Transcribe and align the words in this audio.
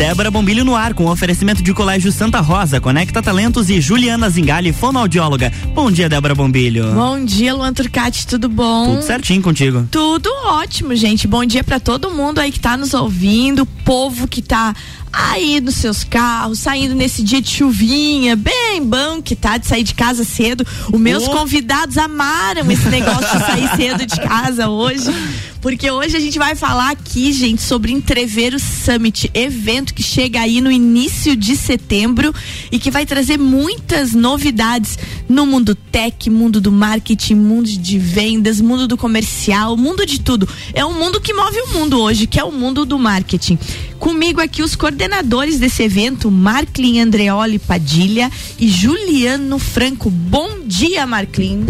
Débora 0.00 0.30
Bombilho 0.30 0.64
no 0.64 0.74
ar 0.74 0.94
com 0.94 1.04
oferecimento 1.04 1.62
de 1.62 1.74
Colégio 1.74 2.10
Santa 2.10 2.40
Rosa, 2.40 2.80
Conecta 2.80 3.22
Talentos 3.22 3.68
e 3.68 3.82
Juliana 3.82 4.30
Zingali, 4.30 4.72
fonoaudióloga. 4.72 5.52
Bom 5.74 5.90
dia, 5.92 6.08
Débora 6.08 6.34
Bombilho. 6.34 6.90
Bom 6.94 7.22
dia, 7.22 7.52
Luan 7.54 7.74
Turcati, 7.74 8.26
tudo 8.26 8.48
bom? 8.48 8.94
Tudo 8.94 9.02
certinho 9.02 9.42
contigo. 9.42 9.86
Tudo 9.90 10.30
ótimo, 10.46 10.96
gente. 10.96 11.28
Bom 11.28 11.44
dia 11.44 11.62
para 11.62 11.78
todo 11.78 12.10
mundo 12.10 12.38
aí 12.38 12.50
que 12.50 12.58
tá 12.58 12.78
nos 12.78 12.94
ouvindo, 12.94 13.66
povo 13.66 14.26
que 14.26 14.40
tá 14.40 14.74
aí 15.12 15.60
nos 15.60 15.74
seus 15.74 16.02
carros, 16.02 16.60
saindo 16.60 16.94
nesse 16.94 17.22
dia 17.22 17.42
de 17.42 17.50
chuvinha, 17.50 18.36
bem 18.36 18.82
bom 18.82 19.20
que 19.20 19.36
tá 19.36 19.58
de 19.58 19.66
sair 19.66 19.82
de 19.82 19.94
casa 19.94 20.24
cedo. 20.24 20.66
Os 20.90 20.98
meus 20.98 21.28
oh. 21.28 21.30
convidados 21.30 21.98
amaram 21.98 22.70
esse 22.70 22.88
negócio 22.88 23.38
de 23.38 23.44
sair 23.44 23.68
cedo 23.76 24.06
de 24.06 24.18
casa 24.18 24.70
hoje. 24.70 25.12
Porque 25.60 25.90
hoje 25.90 26.16
a 26.16 26.20
gente 26.20 26.38
vai 26.38 26.54
falar 26.54 26.90
aqui, 26.90 27.32
gente, 27.32 27.60
sobre 27.60 27.92
Entreveiro 27.92 28.58
Summit, 28.58 29.30
evento 29.34 29.92
que 29.92 30.02
chega 30.02 30.40
aí 30.40 30.58
no 30.60 30.70
início 30.70 31.36
de 31.36 31.54
setembro 31.54 32.34
e 32.72 32.78
que 32.78 32.90
vai 32.90 33.04
trazer 33.04 33.38
muitas 33.38 34.12
novidades 34.12 34.98
no 35.28 35.44
mundo 35.44 35.74
tech, 35.74 36.30
mundo 36.30 36.62
do 36.62 36.72
marketing, 36.72 37.34
mundo 37.34 37.66
de 37.66 37.98
vendas, 37.98 38.58
mundo 38.58 38.88
do 38.88 38.96
comercial, 38.96 39.76
mundo 39.76 40.06
de 40.06 40.20
tudo. 40.20 40.48
É 40.72 40.84
um 40.84 40.94
mundo 40.94 41.20
que 41.20 41.34
move 41.34 41.60
o 41.60 41.68
mundo 41.74 42.00
hoje, 42.00 42.26
que 42.26 42.40
é 42.40 42.44
o 42.44 42.52
mundo 42.52 42.86
do 42.86 42.98
marketing. 42.98 43.58
Comigo 43.98 44.40
aqui 44.40 44.62
os 44.62 44.74
coordenadores 44.74 45.58
desse 45.58 45.82
evento, 45.82 46.30
Marklin 46.30 47.00
Andreoli 47.00 47.58
Padilha 47.58 48.32
e 48.58 48.66
Juliano 48.66 49.58
Franco. 49.58 50.08
Bom 50.08 50.60
dia, 50.64 51.06
Marklin. 51.06 51.66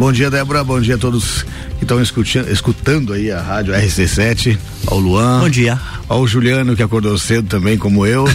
Bom 0.00 0.10
dia, 0.12 0.30
Débora. 0.30 0.64
Bom 0.64 0.80
dia 0.80 0.94
a 0.94 0.98
todos 0.98 1.44
que 1.76 1.84
estão 1.84 2.00
escutando 2.00 3.12
aí 3.12 3.30
a 3.30 3.38
rádio 3.38 3.74
RC7, 3.74 4.56
ao 4.86 4.98
Luan. 4.98 5.40
Bom 5.40 5.50
dia. 5.50 5.78
Ao 6.08 6.26
Juliano, 6.26 6.74
que 6.74 6.82
acordou 6.82 7.18
cedo 7.18 7.48
também, 7.48 7.76
como 7.76 8.06
eu. 8.06 8.24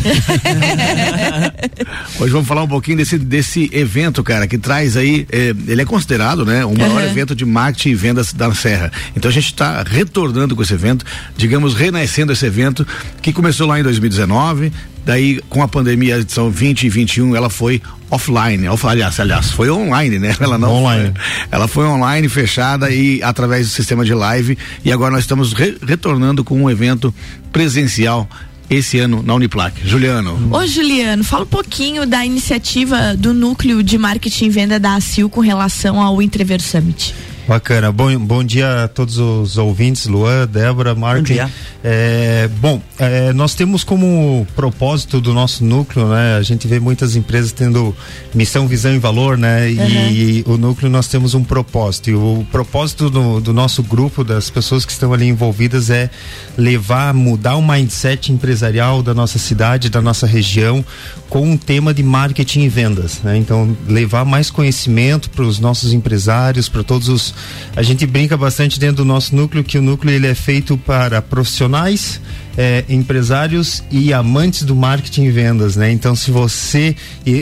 Hoje 2.19 2.31
vamos 2.31 2.47
falar 2.47 2.61
um 2.61 2.67
pouquinho 2.67 2.97
desse, 2.97 3.17
desse 3.17 3.67
evento, 3.73 4.23
cara, 4.23 4.45
que 4.45 4.59
traz 4.59 4.95
aí, 4.95 5.25
eh, 5.31 5.55
ele 5.67 5.81
é 5.81 5.85
considerado, 5.85 6.45
né, 6.45 6.63
o 6.63 6.77
maior 6.77 7.02
uhum. 7.02 7.09
evento 7.09 7.35
de 7.35 7.45
marketing 7.45 7.89
e 7.89 7.95
vendas 7.95 8.31
da 8.31 8.53
Serra. 8.53 8.91
Então 9.16 9.27
a 9.27 9.33
gente 9.33 9.45
está 9.45 9.81
retornando 9.81 10.55
com 10.55 10.61
esse 10.61 10.75
evento, 10.75 11.03
digamos, 11.35 11.73
renascendo 11.73 12.31
esse 12.31 12.45
evento, 12.45 12.85
que 13.23 13.33
começou 13.33 13.67
lá 13.67 13.79
em 13.79 13.83
2019, 13.83 14.72
Daí, 15.06 15.39
com 15.50 15.61
a 15.61 15.67
pandemia, 15.67 16.16
a 16.16 16.20
edição 16.20 16.50
20 16.50 16.84
e 16.84 16.89
21, 16.89 17.36
ela 17.36 17.50
foi 17.50 17.81
offline. 18.09 18.67
Off, 18.67 18.86
aliás, 18.88 19.20
aliás, 19.20 19.52
foi 19.52 19.70
online, 19.70 20.17
né? 20.20 20.36
Ela 20.42 20.58
não 20.58 20.72
online. 20.72 21.12
Foi, 21.14 21.47
ela 21.52 21.67
foi 21.67 21.86
online, 21.86 22.30
fechada 22.30 22.89
e 22.89 23.22
através 23.22 23.67
do 23.67 23.73
sistema 23.73 24.03
de 24.03 24.14
live. 24.14 24.58
E 24.84 24.92
agora 24.92 25.12
nós 25.12 25.22
estamos 25.22 25.53
re 25.53 25.78
retornando 25.86 26.44
com 26.44 26.62
um 26.62 26.70
evento 26.70 27.14
presencial 27.52 28.28
esse 28.70 29.00
ano 29.00 29.22
na 29.23 29.36
Uniplac. 29.36 29.75
Juliano. 29.88 30.50
Ô 30.52 30.66
Juliano, 30.66 31.23
fala 31.23 31.44
um 31.44 31.47
pouquinho 31.47 32.06
da 32.06 32.25
iniciativa 32.25 33.16
do 33.16 33.34
núcleo 33.34 33.84
de 33.84 33.97
marketing 33.97 34.45
e 34.45 34.50
venda 34.50 34.80
da 34.80 34.95
ACIL 34.95 35.30
com 35.30 35.40
relação 35.40 36.02
ao 36.02 36.22
Entrever 36.22 36.62
Summit. 36.62 37.14
Bacana. 37.47 37.91
Bom, 37.91 38.17
bom 38.17 38.43
dia 38.43 38.85
a 38.85 38.88
todos 38.88 39.19
os 39.19 39.57
ouvintes, 39.57 40.07
Luan, 40.07 40.47
Débora, 40.47 40.95
Marco. 40.95 41.21
Bom 41.21 41.33
dia. 41.33 41.51
É, 41.83 42.49
bom, 42.59 42.81
é, 42.97 43.31
nós 43.33 43.53
temos 43.53 43.83
como 43.83 44.47
propósito 44.55 45.21
do 45.21 45.31
nosso 45.31 45.63
núcleo, 45.63 46.07
né? 46.09 46.38
A 46.38 46.41
gente 46.41 46.67
vê 46.67 46.79
muitas 46.79 47.16
empresas 47.16 47.51
tendo 47.51 47.95
missão, 48.33 48.67
visão 48.67 48.95
e 48.95 48.97
valor, 48.97 49.38
né? 49.38 49.67
Uhum. 49.67 49.88
E, 49.88 50.39
e, 50.39 50.43
o 50.47 50.57
núcleo 50.57 50.89
nós 50.89 51.07
temos 51.07 51.35
um 51.35 51.43
propósito. 51.43 52.09
E 52.09 52.16
o 52.16 52.43
propósito 52.51 53.11
do, 53.11 53.39
do, 53.39 53.53
nosso 53.53 53.83
grupo, 53.83 54.23
das 54.23 54.49
pessoas 54.49 54.83
que 54.83 54.91
estão 54.91 55.13
ali 55.13 55.27
envolvidas, 55.27 55.91
é 55.91 56.09
levar, 56.57 57.13
mudar 57.13 57.57
o 57.57 57.61
mindset 57.61 58.31
empresarial 58.31 59.03
da 59.03 59.13
nossa 59.13 59.38
cidade, 59.38 59.89
da 59.89 60.01
nossa 60.01 60.25
região, 60.25 60.83
com 61.29 61.51
um 61.51 61.57
tema 61.57 61.93
de 61.93 62.01
marketing 62.01 62.61
e 62.61 62.69
vendas, 62.69 63.21
né? 63.21 63.38
Então, 63.38 63.77
levar 63.88 64.25
mais 64.25 64.49
conhecimento 64.49 65.29
para 65.29 65.43
os 65.43 65.59
nossos 65.59 65.93
empresários, 65.93 66.67
para 66.67 66.83
todos 66.83 67.07
os 67.09 67.34
a 67.75 67.81
gente 67.81 68.06
brinca 68.06 68.38
bastante 68.38 68.79
dentro 68.79 68.97
do 68.97 69.06
nosso 69.06 69.35
núcleo 69.35 69.63
que 69.63 69.78
o 69.78 69.81
núcleo 69.81 70.13
ele 70.13 70.28
é 70.28 70.35
feito 70.35 70.78
para 70.78 71.22
profissionais, 71.22 72.22
é, 72.57 72.85
empresários 72.88 73.84
e 73.91 74.13
amantes 74.13 74.63
do 74.63 74.75
marketing 74.75 75.23
e 75.23 75.31
vendas, 75.31 75.75
né? 75.75 75.91
Então, 75.91 76.16
se 76.16 76.31
você. 76.31 76.96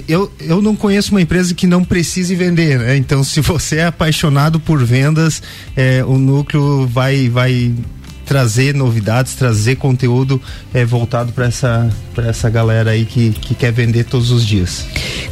Eu, 0.08 0.32
eu 0.40 0.62
não 0.62 0.76
conheço 0.76 1.12
uma 1.12 1.22
empresa 1.22 1.54
que 1.54 1.68
não 1.68 1.84
precise 1.84 2.36
vender, 2.36 2.80
né? 2.80 2.98
Então, 2.98 3.24
se 3.24 3.42
você 3.42 3.78
é 3.78 3.86
apaixonado 3.86 4.60
por 4.60 4.84
vendas, 4.84 5.42
é, 5.76 6.04
o 6.04 6.18
núcleo 6.18 6.88
vai, 6.88 7.30
vai 7.30 7.74
trazer 8.26 8.74
novidades, 8.74 9.36
trazer 9.36 9.76
conteúdo 9.76 10.42
é, 10.74 10.86
voltado 10.86 11.32
para 11.32 11.46
essa, 11.46 11.90
essa 12.18 12.50
galera 12.50 12.92
aí 12.92 13.06
que, 13.06 13.32
que 13.32 13.54
quer 13.54 13.72
vender 13.72 14.06
todos 14.06 14.32
os 14.32 14.46
dias. 14.46 14.86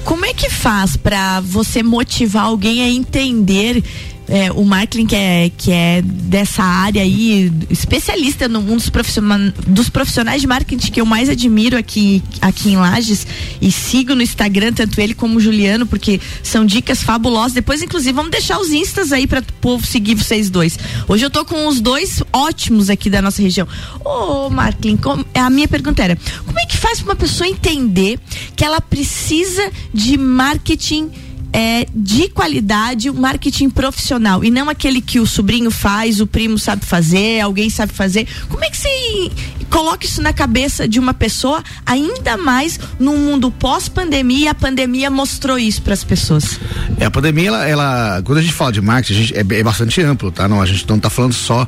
Como 0.04 0.26
é 0.26 0.34
que 0.34 0.50
faz 0.50 0.96
para 0.96 1.40
você 1.40 1.82
motivar 1.82 2.46
alguém 2.46 2.84
a 2.84 2.90
entender 2.90 3.84
é, 4.32 4.50
o 4.50 4.64
Marklin, 4.64 5.06
que 5.06 5.16
é, 5.16 5.52
que 5.58 5.72
é 5.74 6.02
dessa 6.02 6.64
área 6.64 7.02
aí, 7.02 7.52
especialista 7.70 8.48
num 8.48 8.62
um 8.62 8.78
dos, 8.78 8.90
profissionais, 8.90 9.54
dos 9.68 9.90
profissionais 9.90 10.40
de 10.40 10.48
marketing 10.48 10.90
que 10.90 11.02
eu 11.02 11.06
mais 11.06 11.28
admiro 11.28 11.78
aqui, 11.78 12.24
aqui 12.42 12.70
em 12.70 12.78
Lages 12.78 13.28
e 13.62 13.70
sigo 13.70 14.16
no 14.16 14.22
Instagram, 14.22 14.72
tanto 14.72 15.02
ele 15.02 15.14
como 15.14 15.36
o 15.36 15.40
Juliano, 15.42 15.86
porque 15.86 16.22
são 16.42 16.66
dicas 16.66 17.04
fabulosas. 17.04 17.52
Depois, 17.52 17.82
inclusive, 17.82 18.14
vamos 18.14 18.32
deixar 18.32 18.58
os 18.58 18.70
instas 18.70 19.12
aí 19.12 19.28
para 19.28 19.42
o 19.42 19.54
povo 19.60 19.86
seguir 19.86 20.16
vocês 20.16 20.50
dois. 20.50 20.80
Hoje 21.10 21.26
eu 21.26 21.30
tô 21.30 21.44
com 21.44 21.68
os 21.68 21.82
dois 21.82 22.24
ótimos 22.32 22.90
aqui 22.90 23.10
da 23.10 23.22
nossa 23.22 23.42
região. 23.42 23.68
Ô, 24.06 24.50
Marklin, 24.50 24.98
a 25.34 25.50
minha 25.50 25.68
pergunta 25.68 26.02
era: 26.02 26.18
como 26.46 26.58
é 26.58 26.66
que 26.66 26.78
faz 26.78 27.02
para 27.02 27.12
uma 27.12 27.16
pessoa 27.18 27.50
entender 27.50 28.18
que 28.56 28.64
ela 28.64 28.80
precisa 28.80 29.70
de 29.94 30.18
marketing? 30.18 31.12
É, 31.54 31.86
de 31.94 32.30
qualidade, 32.30 33.10
o 33.10 33.14
marketing 33.14 33.70
profissional 33.70 34.44
e 34.44 34.50
não 34.50 34.70
aquele 34.70 35.02
que 35.02 35.20
o 35.20 35.28
sobrinho 35.28 35.70
faz, 35.70 36.22
o 36.22 36.28
primo 36.28 36.58
sabe 36.58 36.86
fazer, 36.86 37.42
alguém 37.42 37.70
sabe 37.70 37.94
fazer. 37.94 38.28
Como 38.48 38.64
é 38.64 38.70
que 38.70 38.78
você 38.78 39.32
coloca 39.70 40.06
isso 40.06 40.22
na 40.22 40.34
cabeça 40.34 40.88
de 40.88 41.00
uma 41.00 41.14
pessoa, 41.14 41.64
ainda 41.86 42.38
mais 42.38 42.80
num 43.00 43.18
mundo 43.18 43.52
pós-pandemia? 43.52 44.52
A 44.52 44.56
pandemia 44.56 45.10
mostrou 45.10 45.58
isso 45.58 45.82
para 45.82 45.94
as 45.94 46.04
pessoas. 46.04 46.60
É, 46.98 47.06
a 47.06 47.12
pandemia, 47.12 47.48
ela, 47.48 47.68
ela, 47.68 48.22
quando 48.24 48.38
a 48.38 48.42
gente 48.42 48.54
fala 48.54 48.72
de 48.72 48.82
marketing, 48.82 49.14
gente, 49.14 49.36
é, 49.36 49.40
é 49.40 49.64
bastante 49.64 50.02
amplo, 50.02 50.32
tá? 50.32 50.48
Não, 50.48 50.62
a 50.62 50.66
gente 50.66 50.88
não 50.88 50.98
está 50.98 51.10
falando 51.10 51.34
só 51.34 51.68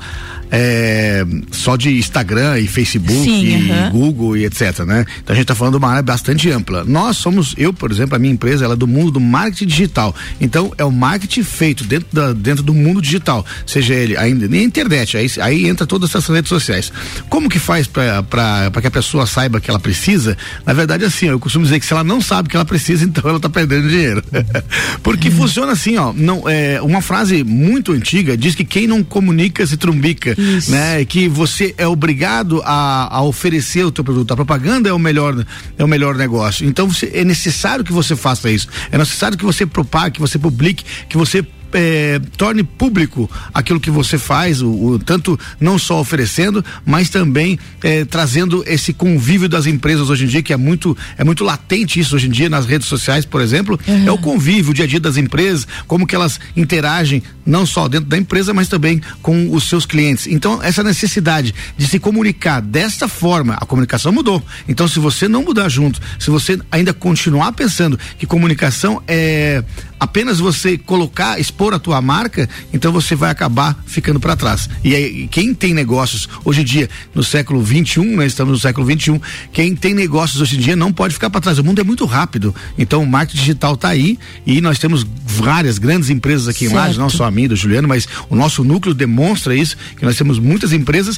é, 0.56 1.26
só 1.50 1.76
de 1.76 1.98
Instagram 1.98 2.60
e 2.60 2.68
Facebook 2.68 3.12
Sim, 3.12 3.44
e 3.44 3.72
uh 3.72 3.76
-huh. 3.76 3.92
Google 3.92 4.38
e 4.38 4.46
etc, 4.46 4.82
né? 4.86 5.04
Então 5.18 5.34
a 5.34 5.36
gente 5.36 5.46
está 5.46 5.56
falando 5.56 5.74
de 5.74 5.78
uma 5.80 5.90
área 5.90 6.04
bastante 6.04 6.52
ampla. 6.52 6.84
Nós 6.84 7.18
somos, 7.18 7.56
eu, 7.58 7.74
por 7.74 7.92
exemplo, 7.92 8.16
a 8.16 8.20
minha 8.20 8.32
empresa, 8.32 8.64
ela 8.64 8.76
é 8.76 8.78
do 8.78 8.86
mundo 8.86 9.10
do 9.10 9.20
marketing 9.20 9.66
digital. 9.74 10.16
Então 10.40 10.72
é 10.78 10.84
o 10.84 10.92
marketing 10.92 11.44
feito 11.44 11.84
dentro, 11.84 12.08
da, 12.12 12.34
dentro 12.34 12.64
do 12.64 12.74
mundo 12.74 13.02
digital, 13.02 13.46
seja 13.66 13.94
ele 13.94 14.16
ainda 14.16 14.48
nem 14.48 14.64
internet, 14.64 15.18
aí, 15.18 15.30
aí 15.42 15.68
entra 15.68 15.86
todas 15.86 16.10
essas 16.10 16.28
redes 16.28 16.50
sociais. 16.50 16.92
Como 17.30 17.50
que 17.50 17.60
faz 17.60 17.88
para 17.88 18.82
que 18.82 18.88
a 18.88 18.92
pessoa 18.92 19.26
saiba 19.26 19.60
que 19.60 19.70
ela 19.70 19.80
precisa? 19.80 20.38
Na 20.66 20.74
verdade, 20.74 21.06
assim, 21.06 21.28
eu 21.28 21.40
costumo 21.40 21.66
dizer 21.66 21.80
que 21.80 21.86
se 21.86 21.94
ela 21.94 22.04
não 22.04 22.22
sabe 22.22 22.50
que 22.50 22.56
ela 22.56 22.66
precisa, 22.66 23.04
então 23.06 23.24
ela 23.28 23.38
está 23.38 23.50
perdendo 23.50 23.90
dinheiro. 23.90 24.24
Porque 25.02 25.30
uhum. 25.30 25.36
funciona 25.36 25.72
assim, 25.72 25.98
ó. 25.98 26.14
Não, 26.14 26.48
é, 26.48 26.82
uma 26.82 27.02
frase 27.02 27.44
muito 27.44 27.92
antiga 27.92 28.38
diz 28.38 28.56
que 28.56 28.64
quem 28.64 28.88
não 28.88 29.04
comunica 29.04 29.66
se 29.66 29.78
trumbica. 29.78 30.36
Isso. 30.38 30.72
né? 30.72 31.04
Que 31.06 31.28
você 31.28 31.74
é 31.78 31.88
obrigado 31.88 32.62
a, 32.64 33.18
a 33.18 33.22
oferecer 33.22 33.86
o 33.86 33.92
teu 33.92 34.04
produto. 34.04 34.32
A 34.32 34.36
propaganda 34.36 34.90
é 34.90 34.94
o 34.94 35.00
melhor 35.00 35.46
é 35.78 35.84
o 35.84 35.88
melhor 35.88 36.16
negócio. 36.16 36.68
Então 36.68 36.88
você, 36.88 37.12
é 37.14 37.24
necessário 37.24 37.84
que 37.84 37.92
você 37.92 38.16
faça 38.16 38.50
isso. 38.50 38.68
É 38.92 38.98
necessário 38.98 39.38
que 39.38 39.46
você 39.46 39.63
propague, 39.66 40.16
que 40.16 40.22
você 40.22 40.38
publique, 40.38 40.86
que 41.08 41.18
você 41.18 41.46
é, 41.74 42.20
torne 42.38 42.64
público 42.64 43.30
aquilo 43.54 43.80
que 43.80 43.92
você 43.92 44.18
faz, 44.18 44.62
o, 44.62 44.70
o, 44.70 45.00
tanto 45.00 45.40
não 45.60 45.78
só 45.78 46.00
oferecendo, 46.00 46.64
mas 46.86 47.10
também 47.10 47.60
é, 47.82 48.06
trazendo 48.06 48.64
esse 48.68 48.94
convívio 48.94 49.50
das 49.50 49.66
empresas 49.66 50.10
hoje 50.10 50.26
em 50.26 50.28
dia, 50.28 50.44
que 50.44 50.54
é 50.54 50.58
muito, 50.58 50.98
é 51.18 51.24
muito 51.24 51.44
latente 51.44 52.00
isso 52.00 52.16
hoje 52.16 52.28
em 52.28 52.32
dia 52.32 52.50
nas 52.50 52.66
redes 52.66 52.88
sociais, 52.88 53.26
por 53.26 53.42
exemplo, 53.42 53.80
uhum. 53.88 54.08
é 54.08 54.12
o 54.12 54.18
convívio, 54.18 54.72
o 54.72 54.74
dia 54.74 54.86
a 54.86 54.88
dia 54.88 55.00
das 55.00 55.18
empresas, 55.18 55.68
como 55.88 56.08
que 56.08 56.16
elas 56.16 56.40
interagem, 56.56 57.22
não 57.46 57.66
só 57.66 57.88
dentro 57.88 58.10
da 58.10 58.18
empresa, 58.18 58.54
mas 58.54 58.68
também 58.68 59.02
com 59.22 59.54
os 59.54 59.68
seus 59.68 59.86
clientes. 59.86 60.28
Então, 60.28 60.62
essa 60.62 60.84
necessidade 60.84 61.54
de 61.78 61.88
se 61.88 62.00
comunicar 62.00 62.62
desta 62.62 63.08
forma, 63.08 63.56
a 63.60 63.66
comunicação 63.66 64.12
mudou. 64.12 64.44
Então, 64.68 64.88
se 64.88 65.00
você 65.00 65.28
não 65.28 65.44
mudar 65.44 65.70
junto, 65.70 66.00
se 66.20 66.30
você 66.30 66.60
ainda 66.72 66.94
continuar 66.94 67.52
pensando 67.54 68.00
que 68.18 68.26
comunicação 68.26 69.02
é 69.08 69.64
apenas 70.04 70.38
você 70.38 70.78
colocar, 70.78 71.40
expor 71.40 71.74
a 71.74 71.80
tua 71.80 72.02
marca, 72.02 72.50
então 72.74 72.92
você 72.92 73.16
vai 73.16 73.32
acabar 73.32 73.82
ficando 73.86 74.20
para 74.20 74.36
trás. 74.36 74.70
E 74.84 74.94
aí, 74.94 75.28
quem 75.30 75.54
tem 75.54 75.74
negócios 75.74 76.28
hoje 76.44 76.60
em 76.60 76.66
dia, 76.66 76.90
no 77.16 77.24
século 77.24 77.62
21, 77.62 78.18
nós 78.18 78.28
estamos 78.28 78.52
no 78.52 78.60
século 78.60 78.86
21, 78.86 79.20
quem 79.54 79.74
tem 79.74 79.94
negócios 79.94 80.42
hoje 80.42 80.58
em 80.58 80.60
dia 80.60 80.76
não 80.76 80.92
pode 80.92 81.14
ficar 81.14 81.30
para 81.30 81.40
trás. 81.40 81.58
O 81.58 81.64
mundo 81.64 81.80
é 81.80 81.86
muito 81.86 82.06
rápido. 82.06 82.54
Então 82.78 83.02
o 83.02 83.08
marketing 83.08 83.40
digital 83.40 83.76
está 83.76 83.90
aí 83.90 84.20
e 84.46 84.60
nós 84.60 84.78
temos 84.78 85.06
várias 85.26 85.78
grandes 85.78 86.10
empresas 86.10 86.50
aqui 86.50 86.66
certo. 86.66 86.74
em 86.74 86.76
Lages, 86.76 86.98
não 86.98 87.10
só 87.10 87.24
a 87.24 87.32
minha, 87.32 87.48
do 87.48 87.56
Juliano, 87.56 87.88
mas 87.88 88.06
o 88.30 88.36
nosso 88.36 88.62
núcleo 88.64 88.94
demonstra 88.94 89.56
isso, 89.56 89.78
que 89.98 90.04
nós 90.04 90.18
temos 90.18 90.38
muitas 90.38 90.74
empresas 90.74 91.18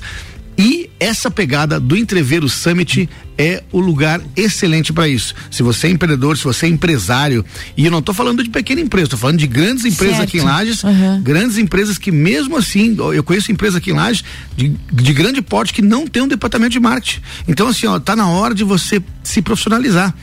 E 0.58 0.90
essa 1.00 1.30
pegada 1.30 1.80
do 1.80 1.98
Entreveiro 1.98 2.48
Summit 2.48 3.10
é 3.38 3.62
o 3.72 3.80
lugar 3.80 4.22
excelente 4.36 4.94
para 4.94 5.08
isso. 5.08 5.36
Se 5.52 5.62
você 5.62 5.88
é 5.88 5.90
empreendedor, 5.90 6.38
se 6.38 6.44
você 6.46 6.66
é 6.66 6.70
empresário, 6.70 7.44
e 7.76 7.86
eu 7.86 7.92
não 7.92 8.00
estou 8.00 8.16
falando 8.16 8.42
de 8.42 8.50
pequena 8.50 8.80
empresa, 8.80 9.08
estou 9.08 9.20
falando 9.20 9.38
de 9.38 9.48
grandes 9.48 9.84
empresas 9.84 10.18
certo. 10.18 10.30
aqui 10.30 10.38
em 10.38 10.42
Lages, 10.42 10.84
uhum. 10.84 11.22
grandes 11.22 11.58
empresas 11.58 11.98
que 11.98 12.12
mesmo 12.12 12.56
assim, 12.58 12.96
eu 13.14 13.24
conheço 13.24 13.52
empresas 13.52 13.76
aqui 13.76 13.92
em 13.92 13.94
Lages 13.94 14.24
de, 14.56 14.70
de 14.70 15.14
grande 15.14 15.42
porte 15.42 15.74
que 15.74 15.82
não 15.82 16.08
tem 16.08 16.24
um 16.24 16.28
departamento 16.28 16.72
de 16.72 16.80
marketing. 16.80 17.22
Então 17.48 17.68
assim, 17.68 17.88
ó, 17.88 18.00
tá 18.00 18.16
na 18.16 18.30
hora 18.30 18.56
de 18.56 18.64
você 18.64 19.02
se 19.24 19.42
profissionalizar 19.42 20.14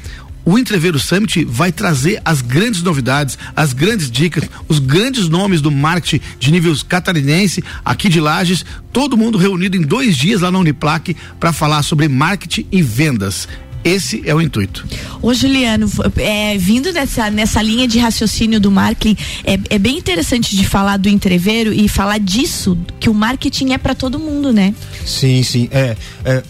o 0.44 0.58
Entreveiro 0.58 0.98
Summit 0.98 1.44
vai 1.44 1.70
trazer 1.70 2.20
as 2.24 2.42
grandes 2.42 2.82
novidades, 2.82 3.38
as 3.54 3.72
grandes 3.72 4.10
dicas, 4.10 4.44
os 4.68 4.78
grandes 4.78 5.28
nomes 5.28 5.60
do 5.60 5.70
marketing 5.70 6.20
de 6.38 6.50
nível 6.50 6.74
catarinense, 6.88 7.62
aqui 7.84 8.08
de 8.08 8.20
Lages, 8.20 8.64
todo 8.92 9.16
mundo 9.16 9.38
reunido 9.38 9.76
em 9.76 9.82
dois 9.82 10.16
dias 10.16 10.40
lá 10.40 10.50
na 10.50 10.58
Uniplac 10.58 11.16
para 11.38 11.52
falar 11.52 11.82
sobre 11.82 12.08
marketing 12.08 12.66
e 12.72 12.82
vendas. 12.82 13.48
Esse 13.84 14.22
é 14.24 14.34
o 14.34 14.40
intuito. 14.40 14.86
Ô 15.20 15.34
Juliano, 15.34 15.90
é, 16.16 16.56
vindo 16.56 16.92
dessa, 16.92 17.30
nessa 17.30 17.60
linha 17.60 17.88
de 17.88 17.98
raciocínio 17.98 18.60
do 18.60 18.70
marketing, 18.70 19.16
é, 19.44 19.58
é 19.70 19.78
bem 19.78 19.98
interessante 19.98 20.56
de 20.56 20.64
falar 20.64 20.98
do 20.98 21.08
entreveiro 21.08 21.72
e 21.72 21.88
falar 21.88 22.18
disso, 22.18 22.78
que 23.00 23.10
o 23.10 23.14
marketing 23.14 23.72
é 23.72 23.78
para 23.78 23.94
todo 23.94 24.20
mundo, 24.20 24.52
né? 24.52 24.72
Sim, 25.04 25.42
sim. 25.42 25.68
É, 25.72 25.96
é 26.24 26.42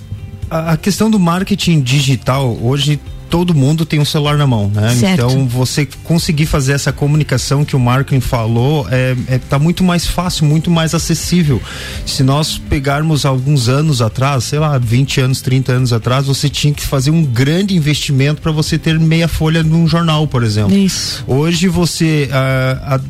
a 0.50 0.76
questão 0.76 1.10
do 1.10 1.18
marketing 1.18 1.80
digital 1.80 2.58
hoje 2.60 3.00
todo 3.32 3.54
mundo 3.54 3.86
tem 3.86 3.98
um 3.98 4.04
celular 4.04 4.36
na 4.36 4.46
mão, 4.46 4.68
né? 4.68 4.94
Certo. 4.94 5.14
Então 5.14 5.48
você 5.48 5.88
conseguir 6.04 6.44
fazer 6.44 6.74
essa 6.74 6.92
comunicação 6.92 7.64
que 7.64 7.74
o 7.74 7.80
marketing 7.80 8.20
falou 8.20 8.86
é, 8.90 9.16
é 9.26 9.38
tá 9.38 9.58
muito 9.58 9.82
mais 9.82 10.06
fácil, 10.06 10.44
muito 10.44 10.70
mais 10.70 10.94
acessível. 10.94 11.58
Se 12.04 12.22
nós 12.22 12.58
pegarmos 12.58 13.24
alguns 13.24 13.70
anos 13.70 14.02
atrás, 14.02 14.44
sei 14.44 14.58
lá, 14.58 14.76
20 14.76 15.22
anos, 15.22 15.40
30 15.40 15.72
anos 15.72 15.92
atrás, 15.94 16.26
você 16.26 16.50
tinha 16.50 16.74
que 16.74 16.84
fazer 16.86 17.10
um 17.10 17.24
grande 17.24 17.74
investimento 17.74 18.42
para 18.42 18.52
você 18.52 18.76
ter 18.76 19.00
meia 19.00 19.26
folha 19.26 19.62
num 19.62 19.88
jornal, 19.88 20.26
por 20.28 20.42
exemplo. 20.42 20.76
Isso. 20.76 21.24
Hoje 21.26 21.68
você 21.68 22.28
uh, 22.28 23.00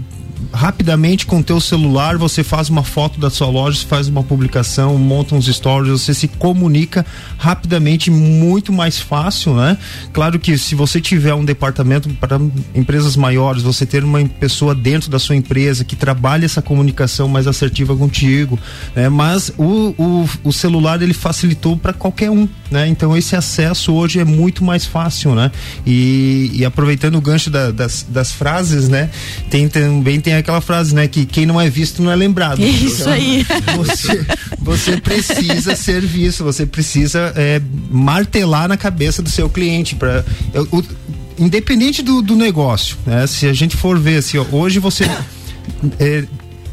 rapidamente 0.52 1.26
com 1.26 1.42
teu 1.42 1.60
celular 1.60 2.16
você 2.16 2.44
faz 2.44 2.68
uma 2.68 2.84
foto 2.84 3.18
da 3.18 3.30
sua 3.30 3.48
loja, 3.48 3.84
faz 3.86 4.08
uma 4.08 4.22
publicação, 4.22 4.98
monta 4.98 5.34
uns 5.34 5.46
stories, 5.46 5.90
você 5.90 6.12
se 6.14 6.28
comunica 6.28 7.04
rapidamente, 7.38 8.10
muito 8.10 8.72
mais 8.72 8.98
fácil, 8.98 9.54
né? 9.54 9.78
Claro 10.12 10.38
que 10.38 10.56
se 10.58 10.74
você 10.74 11.00
tiver 11.00 11.34
um 11.34 11.44
departamento 11.44 12.08
para 12.10 12.40
empresas 12.74 13.16
maiores, 13.16 13.62
você 13.62 13.86
ter 13.86 14.04
uma 14.04 14.22
pessoa 14.24 14.74
dentro 14.74 15.10
da 15.10 15.18
sua 15.18 15.34
empresa 15.34 15.84
que 15.84 15.96
trabalha 15.96 16.44
essa 16.44 16.60
comunicação 16.60 17.28
mais 17.28 17.46
assertiva 17.46 17.96
contigo, 17.96 18.58
né? 18.94 19.08
Mas 19.08 19.52
o, 19.56 19.94
o, 19.98 20.28
o 20.44 20.52
celular 20.52 21.00
ele 21.02 21.14
facilitou 21.14 21.76
para 21.76 21.92
qualquer 21.92 22.30
um, 22.30 22.48
né? 22.70 22.86
Então 22.88 23.16
esse 23.16 23.34
acesso 23.34 23.92
hoje 23.92 24.20
é 24.20 24.24
muito 24.24 24.64
mais 24.64 24.84
fácil, 24.84 25.34
né? 25.34 25.50
E, 25.86 26.50
e 26.54 26.64
aproveitando 26.64 27.16
o 27.16 27.20
gancho 27.20 27.50
da, 27.50 27.70
das, 27.70 28.06
das 28.08 28.32
frases, 28.32 28.88
né? 28.88 29.10
Tem 29.48 29.68
também 29.68 30.20
tem 30.20 30.34
aquela 30.42 30.60
frase, 30.60 30.94
né? 30.94 31.08
Que 31.08 31.24
quem 31.24 31.46
não 31.46 31.60
é 31.60 31.70
visto 31.70 32.02
não 32.02 32.10
é 32.10 32.16
lembrado. 32.16 32.60
Isso 32.62 33.02
então, 33.02 33.12
aí. 33.12 33.46
Você, 33.76 34.26
você 34.58 34.96
precisa 34.98 35.74
ser 35.74 36.00
visto, 36.02 36.44
você 36.44 36.66
precisa 36.66 37.32
é, 37.34 37.60
martelar 37.90 38.68
na 38.68 38.76
cabeça 38.76 39.22
do 39.22 39.30
seu 39.30 39.48
cliente 39.48 39.94
para 39.94 40.24
independente 41.38 42.02
do, 42.02 42.20
do 42.22 42.36
negócio, 42.36 42.96
né? 43.06 43.26
Se 43.26 43.46
a 43.46 43.52
gente 43.52 43.76
for 43.76 43.98
ver, 43.98 44.18
assim, 44.18 44.38
ó, 44.38 44.44
hoje 44.52 44.78
você 44.78 45.04
é, 45.98 46.24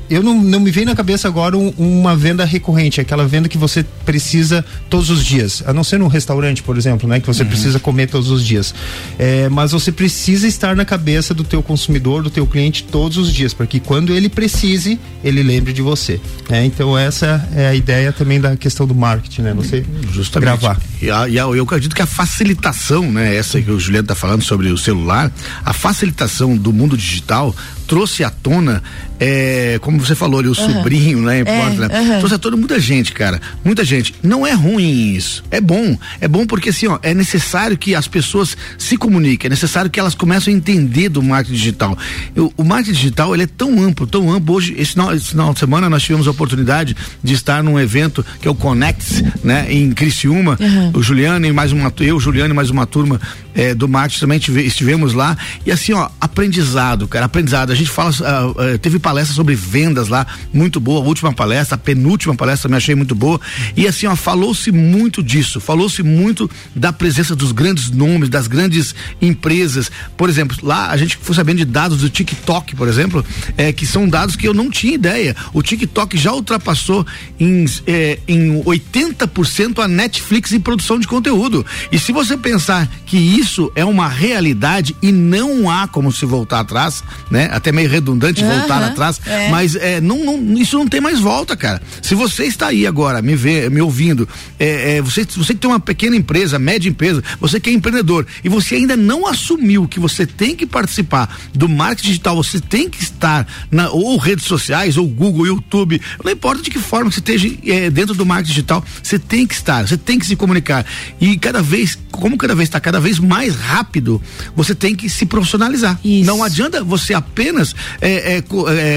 eu 0.10 0.24
não, 0.24 0.42
não 0.42 0.60
me 0.60 0.72
vem 0.72 0.86
na 0.86 0.96
cabeça 0.96 1.28
agora 1.28 1.58
um, 1.58 1.74
uma 1.78 2.16
venda 2.16 2.44
recorrente, 2.46 3.00
aquela 3.00 3.28
venda 3.28 3.48
que 3.48 3.58
você 3.58 3.86
precisa 4.06 4.66
todos 4.90 5.10
os 5.10 5.24
dias, 5.24 5.64
a 5.66 5.74
não 5.74 5.84
ser 5.84 6.00
num 6.00 6.08
restaurante, 6.08 6.64
por 6.64 6.78
exemplo, 6.78 7.08
né, 7.08 7.20
que 7.20 7.28
você 7.28 7.44
uhum. 7.44 7.50
precisa 7.50 7.80
comer 7.80 8.08
todos 8.08 8.30
os 8.30 8.46
dias. 8.46 8.74
É, 9.18 9.48
mas 9.50 9.72
você 9.72 9.92
precisa 9.92 10.48
estar 10.48 10.76
na 10.76 10.86
cabeça 10.86 11.34
do 11.34 11.44
teu 11.44 11.62
consumidor, 11.62 12.24
do 12.24 12.30
teu 12.30 12.46
cliente 12.48 12.84
todos 12.84 13.18
os 13.18 13.34
dias, 13.34 13.54
para 13.54 13.68
que 13.68 13.80
quando 13.80 14.14
ele 14.14 14.30
precise, 14.30 15.00
ele 15.24 15.44
lembre 15.44 15.74
de 15.74 15.82
você. 15.82 16.20
É, 16.50 16.64
então 16.66 16.98
essa 16.98 17.48
é 17.56 17.68
a 17.68 17.76
ideia 17.76 18.12
também 18.12 18.40
da 18.40 18.56
questão 18.56 18.88
do 18.88 18.96
marketing, 18.96 19.42
né? 19.42 19.54
Você 19.54 19.86
Justamente. 20.12 20.60
gravar. 20.60 20.80
E, 21.02 21.10
a, 21.10 21.28
e 21.28 21.40
a, 21.40 21.44
eu 21.44 21.64
acredito 21.64 21.96
que 21.96 22.02
a 22.02 22.06
facilitação, 22.06 23.12
né, 23.12 23.36
essa 23.36 23.62
que 23.62 23.72
o 23.72 23.80
Juliano 23.80 24.06
está 24.06 24.16
falando 24.16 24.44
sobre 24.44 24.70
o 24.70 24.78
celular, 24.78 25.32
a 25.64 25.74
facilitação 25.74 26.58
do 26.58 26.74
mundo 26.74 26.98
digital 26.98 27.56
trouxe 27.90 28.24
à 28.24 28.30
tona, 28.30 28.84
é, 29.20 29.80
como 29.82 30.00
você 30.00 30.14
falou 30.14 30.40
ali, 30.40 30.48
o 30.48 30.52
uhum. 30.52 30.74
sobrinho, 30.74 31.22
né? 31.24 31.40
Importa, 31.40 31.86
é, 31.86 31.88
né? 31.88 32.00
Uhum. 32.00 32.18
Trouxe 32.20 32.36
à 32.36 32.38
tona 32.38 32.56
muita 32.56 32.80
gente, 32.80 33.12
cara. 33.12 33.42
Muita 33.66 33.84
gente. 33.84 34.14
Não 34.22 34.46
é 34.46 34.54
ruim 34.54 35.16
isso. 35.16 35.44
É 35.50 35.60
bom. 35.60 35.98
É 36.22 36.28
bom 36.28 36.46
porque 36.46 36.70
assim, 36.70 36.86
ó, 36.86 37.00
é 37.02 37.16
necessário 37.16 37.76
que 37.76 37.96
as 37.96 38.08
pessoas 38.08 38.56
se 38.78 38.96
comuniquem, 38.96 39.48
é 39.48 39.50
necessário 39.50 39.90
que 39.90 40.00
elas 40.00 40.14
comecem 40.14 40.54
a 40.54 40.58
entender 40.58 41.10
do 41.10 41.24
marketing 41.24 41.58
digital. 41.58 41.98
Eu, 42.36 42.54
o 42.56 42.64
marketing 42.64 42.94
digital, 42.94 43.34
ele 43.34 43.44
é 43.44 43.48
tão 43.48 43.82
amplo, 43.82 44.06
tão 44.06 44.32
amplo. 44.32 44.54
Hoje, 44.54 44.76
esse 44.78 44.92
final, 44.92 45.12
esse 45.12 45.30
final 45.30 45.52
de 45.52 45.60
semana, 45.60 45.90
nós 45.90 46.04
tivemos 46.04 46.28
a 46.28 46.32
oportunidade 46.32 46.96
de 47.24 47.34
estar 47.34 47.64
num 47.64 47.80
evento 47.80 48.24
que 48.40 48.48
é 48.48 48.52
o 48.52 48.56
Connect, 48.56 49.26
né? 49.44 49.66
Em 49.68 49.92
Criciúma. 49.94 50.60
Uhum. 50.60 50.89
O 50.94 51.02
Juliano 51.02 51.46
e 51.46 51.52
mais 51.52 51.72
uma, 51.72 51.94
eu, 52.00 52.20
Juliano 52.20 52.54
e 52.54 52.56
mais 52.56 52.70
uma 52.70 52.86
turma 52.86 53.20
é, 53.60 53.76
do 53.76 53.90
marketing 53.90 54.22
também 54.22 54.40
tive, 54.40 54.64
estivemos 54.64 55.14
lá. 55.14 55.38
E 55.66 55.72
assim, 55.72 55.92
ó, 55.92 56.08
aprendizado, 56.22 57.10
cara, 57.10 57.26
aprendizado. 57.26 57.74
A 57.74 57.76
gente 57.76 57.90
fala, 57.90 58.10
uh, 58.10 58.52
uh, 58.52 58.78
teve 58.78 58.98
palestra 59.00 59.36
sobre 59.36 59.54
vendas 59.54 60.08
lá, 60.08 60.26
muito 60.54 60.80
boa, 60.80 61.04
a 61.04 61.06
última 61.06 61.34
palestra, 61.34 61.76
a 61.76 61.78
penúltima 61.78 62.34
palestra 62.34 62.70
me 62.70 62.78
achei 62.78 62.96
muito 62.96 63.14
boa. 63.14 63.40
E 63.76 63.86
assim, 63.86 64.08
ó, 64.08 64.16
falou-se 64.16 64.72
muito 64.72 65.22
disso, 65.22 65.60
falou-se 65.60 66.02
muito 66.02 66.50
da 66.74 66.94
presença 66.94 67.36
dos 67.36 67.52
grandes 67.52 67.92
nomes, 67.92 68.30
das 68.30 68.48
grandes 68.48 68.96
empresas. 69.22 69.92
Por 70.16 70.30
exemplo, 70.30 70.56
lá 70.64 70.90
a 70.90 70.96
gente 70.96 71.18
foi 71.22 71.36
sabendo 71.36 71.58
de 71.58 71.66
dados 71.66 71.98
do 71.98 72.10
TikTok, 72.10 72.78
por 72.78 72.88
exemplo, 72.88 73.26
é, 73.58 73.74
que 73.74 73.86
são 73.86 74.08
dados 74.08 74.38
que 74.38 74.48
eu 74.48 74.54
não 74.54 74.72
tinha 74.72 74.94
ideia. 74.94 75.36
O 75.52 75.62
TikTok 75.62 76.18
já 76.18 76.32
ultrapassou 76.32 77.06
em, 77.38 77.66
é, 77.86 78.20
em 78.26 78.64
80% 78.64 79.84
a 79.84 79.88
Netflix 79.88 80.54
em 80.54 80.62
produção 80.62 80.98
de 80.98 81.10
conteúdo. 81.10 81.66
E 81.92 82.00
se 82.00 82.14
você 82.14 82.38
pensar 82.38 82.88
que 83.06 83.18
isso 83.18 83.49
é 83.76 83.84
uma 83.84 84.08
realidade 84.08 84.96
e 85.02 85.12
não 85.12 85.70
há 85.70 85.88
como 85.88 86.12
se 86.12 86.26
voltar 86.26 86.60
atrás, 86.60 87.04
né? 87.30 87.50
Até 87.52 87.72
meio 87.72 87.90
redundante 87.90 88.44
uhum, 88.44 88.50
voltar 88.50 88.84
atrás, 88.84 89.20
é. 89.26 89.50
mas 89.50 89.76
é, 89.76 90.00
não, 90.02 90.24
não, 90.24 90.58
isso 90.58 90.78
não 90.78 90.88
tem 90.88 91.02
mais 91.02 91.20
volta, 91.20 91.56
cara. 91.56 91.82
Se 92.02 92.16
você 92.16 92.46
está 92.46 92.68
aí 92.68 92.86
agora, 92.86 93.22
me 93.22 93.36
vê, 93.36 93.70
me 93.70 93.82
ouvindo, 93.82 94.28
é, 94.60 94.98
é, 94.98 95.02
você, 95.02 95.26
você 95.26 95.54
que 95.54 95.60
tem 95.60 95.70
uma 95.70 95.80
pequena 95.80 96.16
empresa, 96.16 96.60
média 96.60 96.90
empresa, 96.90 97.24
você 97.40 97.60
que 97.60 97.70
é 97.70 97.74
empreendedor 97.74 98.26
e 98.44 98.50
você 98.50 98.76
ainda 98.76 98.96
não 98.96 99.28
assumiu 99.28 99.88
que 99.88 100.00
você 100.00 100.26
tem 100.26 100.56
que 100.56 100.66
participar 100.66 101.38
do 101.54 101.68
marketing 101.68 102.08
digital, 102.10 102.36
você 102.36 102.60
tem 102.60 102.90
que 102.90 103.02
estar 103.02 103.48
na 103.72 103.90
ou 103.90 104.18
redes 104.18 104.46
sociais, 104.46 104.98
ou 104.98 105.08
Google, 105.08 105.48
YouTube, 105.48 106.02
não 106.24 106.32
importa 106.32 106.62
de 106.62 106.70
que 106.70 106.80
forma 106.80 107.12
você 107.12 107.20
esteja 107.20 107.50
é, 107.66 107.90
dentro 107.90 108.14
do 108.14 108.26
marketing 108.26 108.54
digital, 108.54 108.84
você 109.02 109.18
tem 109.18 109.46
que 109.46 109.54
estar, 109.54 109.88
você 109.88 109.98
tem 109.98 110.20
que 110.20 110.26
se 110.26 110.36
comunicar. 110.36 110.86
E 111.20 111.38
cada 111.38 111.62
vez, 111.62 111.98
como 112.12 112.38
cada 112.38 112.56
vez 112.56 112.68
está 112.68 112.80
cada 112.80 113.00
vez 113.00 113.20
mais 113.30 113.56
rápido, 113.56 114.20
você 114.56 114.74
tem 114.74 114.96
que 114.96 115.08
se 115.08 115.26
profissionalizar. 115.26 116.00
Isso. 116.04 116.26
Não 116.26 116.44
adianta 116.44 116.84
você 116.84 117.14
apenas 117.14 117.76
é, 118.02 118.38
é, 118.38 118.44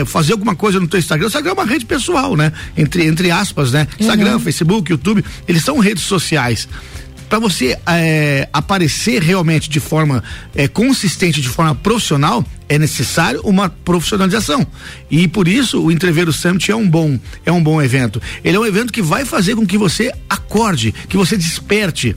é, 0.00 0.04
fazer 0.06 0.32
alguma 0.32 0.56
coisa 0.56 0.80
no 0.80 0.88
teu 0.88 0.98
Instagram. 0.98 1.26
O 1.26 1.28
Instagram 1.28 1.50
é 1.50 1.54
uma 1.54 1.66
rede 1.66 1.84
pessoal, 1.84 2.34
né? 2.34 2.50
Entre, 2.76 3.04
entre 3.04 3.30
aspas, 3.30 3.72
né? 3.72 3.86
Instagram, 4.00 4.34
uhum. 4.34 4.40
Facebook, 4.40 4.90
YouTube, 4.90 5.22
eles 5.46 5.62
são 5.62 5.78
redes 5.78 6.04
sociais 6.04 6.66
para 7.32 7.38
você 7.38 7.78
é, 7.86 8.46
aparecer 8.52 9.22
realmente 9.22 9.70
de 9.70 9.80
forma 9.80 10.22
é, 10.54 10.68
consistente, 10.68 11.40
de 11.40 11.48
forma 11.48 11.74
profissional, 11.74 12.44
é 12.68 12.78
necessário 12.78 13.40
uma 13.42 13.70
profissionalização. 13.70 14.66
E 15.10 15.26
por 15.26 15.48
isso 15.48 15.80
o 15.80 15.90
Entreveiro 15.90 16.30
Summit 16.30 16.70
é 16.70 16.76
um 16.76 16.86
bom, 16.86 17.18
é 17.46 17.50
um 17.50 17.62
bom 17.62 17.80
evento. 17.80 18.20
Ele 18.44 18.58
é 18.58 18.60
um 18.60 18.66
evento 18.66 18.92
que 18.92 19.00
vai 19.00 19.24
fazer 19.24 19.56
com 19.56 19.66
que 19.66 19.78
você 19.78 20.12
acorde, 20.28 20.92
que 21.08 21.16
você 21.16 21.34
desperte 21.34 22.14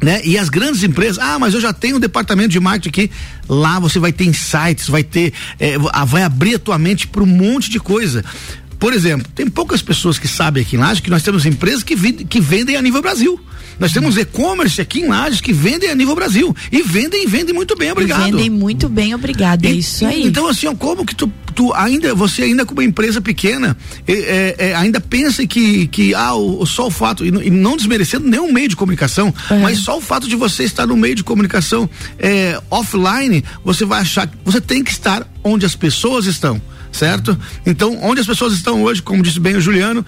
né? 0.00 0.20
E 0.24 0.38
as 0.38 0.48
grandes 0.48 0.82
empresas, 0.82 1.18
ah, 1.18 1.38
mas 1.38 1.54
eu 1.54 1.60
já 1.60 1.72
tenho 1.72 1.96
um 1.96 2.00
departamento 2.00 2.50
de 2.50 2.60
marketing 2.60 2.88
aqui. 2.88 3.10
Lá 3.48 3.78
você 3.78 3.98
vai 3.98 4.12
ter 4.12 4.24
insights, 4.24 4.88
vai 4.88 5.02
ter, 5.02 5.32
é, 5.58 5.76
vai 6.06 6.22
abrir 6.22 6.54
a 6.54 6.58
tua 6.58 6.78
mente 6.78 7.06
para 7.06 7.22
um 7.22 7.26
monte 7.26 7.70
de 7.70 7.80
coisa. 7.80 8.24
Por 8.78 8.92
exemplo, 8.92 9.26
tem 9.34 9.48
poucas 9.48 9.82
pessoas 9.82 10.18
que 10.18 10.28
sabem 10.28 10.62
aqui 10.62 10.76
em 10.76 10.78
Laje 10.78 11.02
que 11.02 11.10
nós 11.10 11.22
temos 11.22 11.44
empresas 11.44 11.82
que, 11.82 11.96
que 12.24 12.40
vendem 12.40 12.76
a 12.76 12.82
nível 12.82 13.02
Brasil. 13.02 13.40
Nós 13.78 13.92
temos 13.92 14.16
e-commerce 14.16 14.80
aqui 14.80 15.00
em 15.00 15.08
Lages 15.08 15.40
que 15.40 15.52
vendem 15.52 15.90
a 15.90 15.94
nível 15.94 16.14
Brasil. 16.14 16.54
E 16.70 16.82
vendem, 16.82 17.26
vendem 17.26 17.54
muito 17.54 17.76
bem, 17.76 17.92
obrigado. 17.92 18.28
E 18.28 18.32
vendem 18.32 18.50
muito 18.50 18.88
bem, 18.88 19.14
obrigado. 19.14 19.64
É 19.64 19.70
isso 19.70 20.04
aí. 20.04 20.24
Então, 20.24 20.48
assim, 20.48 20.72
como 20.74 21.06
que 21.06 21.14
tu, 21.14 21.32
tu 21.54 21.72
ainda, 21.74 22.14
você 22.14 22.42
ainda 22.42 22.66
com 22.66 22.72
uma 22.72 22.84
empresa 22.84 23.20
pequena, 23.20 23.76
é, 24.06 24.56
é, 24.58 24.74
ainda 24.74 25.00
pensa 25.00 25.46
que, 25.46 25.86
que 25.88 26.12
ah, 26.14 26.34
o, 26.34 26.66
só 26.66 26.88
o 26.88 26.90
fato, 26.90 27.24
e, 27.24 27.28
e 27.28 27.50
não 27.50 27.76
desmerecendo 27.76 28.28
nenhum 28.28 28.52
meio 28.52 28.68
de 28.68 28.76
comunicação, 28.76 29.32
uhum. 29.50 29.60
mas 29.60 29.78
só 29.78 29.96
o 29.96 30.00
fato 30.00 30.28
de 30.28 30.34
você 30.34 30.64
estar 30.64 30.86
no 30.86 30.96
meio 30.96 31.14
de 31.14 31.22
comunicação 31.22 31.88
é, 32.18 32.60
offline, 32.70 33.44
você 33.64 33.84
vai 33.84 34.00
achar 34.00 34.26
que 34.26 34.36
você 34.44 34.60
tem 34.60 34.82
que 34.82 34.90
estar 34.90 35.26
onde 35.44 35.64
as 35.64 35.76
pessoas 35.76 36.26
estão 36.26 36.60
certo? 36.92 37.38
Então, 37.64 37.98
onde 38.02 38.20
as 38.20 38.26
pessoas 38.26 38.52
estão 38.52 38.82
hoje, 38.82 39.02
como 39.02 39.22
disse 39.22 39.40
bem 39.40 39.56
o 39.56 39.60
Juliano, 39.60 40.04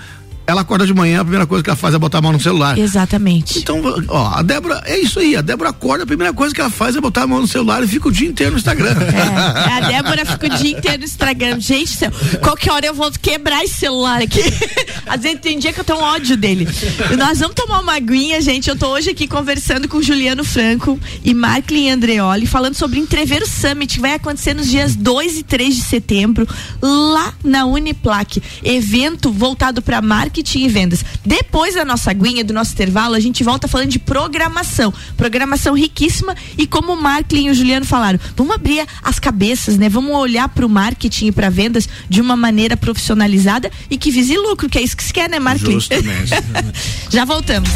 ela 0.47 0.63
acorda 0.63 0.85
de 0.85 0.93
manhã, 0.93 1.21
a 1.21 1.25
primeira 1.25 1.47
coisa 1.47 1.63
que 1.63 1.71
ela 1.71 1.77
faz 1.77 1.95
é 1.95 1.99
botar 1.99 2.19
a 2.19 2.23
mão 2.23 2.33
no 2.33 2.41
celular. 2.41 2.77
Exatamente. 2.77 3.59
Então, 3.59 3.81
ó, 4.09 4.35
a 4.35 4.43
Débora, 4.43 4.83
é 4.85 4.99
isso 4.99 5.21
aí, 5.21 5.37
a 5.37 5.41
Débora 5.41 5.71
acorda, 5.71 6.03
a 6.03 6.07
primeira 6.07 6.33
coisa 6.33 6.53
que 6.53 6.61
ela 6.61 6.71
faz 6.71 6.97
é 6.97 7.01
botar 7.01 7.23
a 7.23 7.27
mão 7.27 7.41
no 7.41 7.47
celular 7.47 7.83
e 7.85 7.87
fica 7.87 8.09
o 8.09 8.13
dia 8.13 8.29
inteiro 8.29 8.53
no 8.53 8.59
Instagram. 8.59 8.91
É, 8.91 9.73
a 9.73 9.81
Débora 9.81 10.27
fica 10.27 10.47
o 10.47 10.51
dia 10.51 10.77
inteiro 10.77 10.99
no 10.99 11.05
Instagram. 11.05 11.61
Gente, 11.61 11.91
céu, 11.91 12.11
qualquer 12.43 12.73
hora 12.73 12.87
eu 12.87 12.95
vou 12.95 13.11
quebrar 13.13 13.63
esse 13.63 13.75
celular 13.75 14.23
aqui. 14.23 14.43
Às 15.07 15.21
vezes 15.23 15.41
tem 15.41 15.59
dia 15.59 15.73
que 15.73 15.81
eu 15.81 15.85
tenho 15.85 16.01
ódio 16.01 16.37
dele. 16.37 16.69
E 17.13 17.17
nós 17.17 17.39
vamos 17.39 17.55
tomar 17.55 17.81
uma 17.81 17.95
aguinha, 17.95 18.41
gente. 18.41 18.69
Eu 18.69 18.77
tô 18.77 18.89
hoje 18.89 19.11
aqui 19.11 19.27
conversando 19.29 19.89
com 19.89 20.03
Juliano 20.03 20.45
Franco 20.45 20.99
e 21.25 21.33
Marklin 21.33 21.91
Andreoli, 21.91 22.47
falando 22.47 22.75
sobre 22.75 22.99
o 22.99 23.03
Entreveiro 23.03 23.47
Summit, 23.47 23.95
que 23.95 24.01
vai 24.01 24.15
acontecer 24.15 24.55
nos 24.55 24.69
dias 24.69 24.97
2 24.97 25.39
e 25.39 25.43
3 25.43 25.77
de 25.77 25.83
setembro, 25.83 26.49
lá 26.83 27.35
na 27.45 27.67
Uniplac. 27.67 28.43
Evento 28.65 29.33
voltado 29.33 29.81
para 29.83 30.01
marketing 30.01 30.30
e 30.39 30.69
vendas. 30.69 31.05
Depois 31.25 31.75
da 31.75 31.85
nossa 31.85 32.11
aguinha, 32.11 32.45
do 32.45 32.53
nosso 32.53 32.73
intervalo, 32.73 33.15
a 33.15 33.21
gente 33.21 33.43
volta 33.43 33.69
falando 33.69 33.89
de 33.89 33.99
programação. 33.99 34.93
Programação 35.17 35.75
riquíssima 35.75 36.35
e 36.57 36.67
como 36.67 36.93
o 36.93 37.03
Marklin 37.03 37.47
e 37.47 37.51
o 37.51 37.55
Juliano 37.55 37.85
falaram, 37.85 38.19
vamos 38.37 38.55
abrir 38.55 38.87
as 39.03 39.19
cabeças, 39.19 39.77
né? 39.77 39.89
Vamos 39.89 40.15
olhar 40.15 40.49
para 40.49 40.65
o 40.65 40.69
marketing 40.69 41.27
e 41.27 41.33
para 41.33 41.51
vendas 41.51 41.89
de 42.09 42.21
uma 42.21 42.37
maneira 42.37 42.77
profissionalizada 42.77 43.71
e 43.91 43.97
que 43.97 44.11
vise 44.11 44.37
lucro, 44.37 44.69
que 44.69 44.79
é 44.79 44.83
isso 44.83 44.97
que 44.97 45.05
se 45.05 45.13
quer, 45.13 45.29
né, 45.29 45.39
Marklin? 45.39 45.73
Justamente. 45.73 46.31
Já 47.11 47.25
voltamos. 47.25 47.71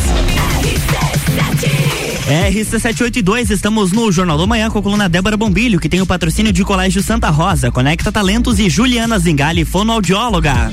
RC782, 2.26 3.50
estamos 3.50 3.92
no 3.92 4.11
Jornal 4.11 4.38
do 4.38 4.46
Manhã 4.46 4.70
com 4.70 4.78
a 4.78 4.82
coluna 4.82 5.08
Débora 5.08 5.37
Bombilho, 5.37 5.78
que 5.78 5.88
tem 5.90 6.00
o 6.00 6.06
patrocínio 6.06 6.52
de 6.52 6.64
Colégio 6.64 7.02
Santa 7.02 7.28
Rosa, 7.28 7.70
Conecta 7.70 8.11
Talentos 8.11 8.58
e 8.58 8.70
Juliana 8.70 9.18
Zingali, 9.18 9.64
fonoaudióloga. 9.64 10.73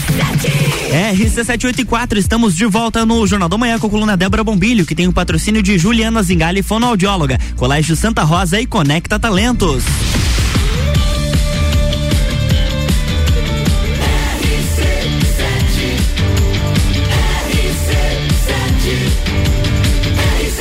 RC784, 0.91 2.17
estamos 2.17 2.55
de 2.55 2.65
volta 2.65 3.05
no 3.05 3.25
Jornal 3.25 3.47
da 3.47 3.57
Manhã 3.57 3.79
com 3.79 3.87
a 3.87 3.89
coluna 3.89 4.17
Débora 4.17 4.43
Bombilho, 4.43 4.85
que 4.85 4.95
tem 4.95 5.07
o 5.07 5.13
patrocínio 5.13 5.61
de 5.61 5.77
Juliana 5.77 6.21
Zingali, 6.21 6.61
fonoaudióloga, 6.61 7.37
Colégio 7.55 7.95
Santa 7.95 8.23
Rosa 8.23 8.59
e 8.59 8.65
Conecta 8.65 9.19
Talentos. 9.19 9.83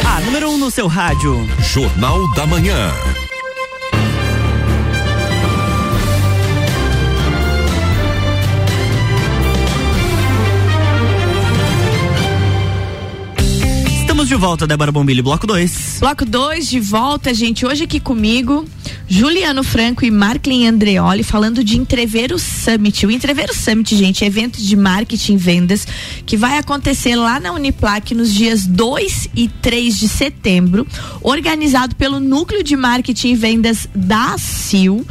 A 0.04 0.20
número 0.20 0.50
1 0.50 0.54
um 0.54 0.58
no 0.58 0.70
seu 0.70 0.86
rádio. 0.86 1.48
Jornal 1.60 2.32
da 2.34 2.46
Manhã. 2.46 2.92
De 14.30 14.36
volta, 14.36 14.64
Débora 14.64 14.92
Bombilho, 14.92 15.24
bloco 15.24 15.44
2. 15.44 15.96
Bloco 15.98 16.24
2 16.24 16.68
de 16.68 16.78
volta, 16.78 17.34
gente. 17.34 17.66
Hoje 17.66 17.82
aqui 17.82 17.98
comigo, 17.98 18.64
Juliano 19.08 19.64
Franco 19.64 20.04
e 20.04 20.10
Marklin 20.10 20.68
Andreoli 20.68 21.24
falando 21.24 21.64
de 21.64 21.76
Entreveiro 21.76 22.38
Summit. 22.38 23.04
O 23.04 23.10
Entreveiro 23.10 23.52
Summit, 23.52 23.96
gente, 23.96 24.22
é 24.22 24.28
evento 24.28 24.62
de 24.62 24.76
marketing 24.76 25.32
e 25.32 25.36
vendas 25.36 25.84
que 26.24 26.36
vai 26.36 26.58
acontecer 26.58 27.16
lá 27.16 27.40
na 27.40 27.50
Uniplac 27.50 28.14
nos 28.14 28.32
dias 28.32 28.68
2 28.68 29.30
e 29.34 29.48
3 29.48 29.98
de 29.98 30.06
setembro, 30.06 30.86
organizado 31.22 31.96
pelo 31.96 32.20
Núcleo 32.20 32.62
de 32.62 32.76
Marketing 32.76 33.30
e 33.30 33.34
Vendas 33.34 33.88
da 33.92 34.38
CIL. 34.38 35.04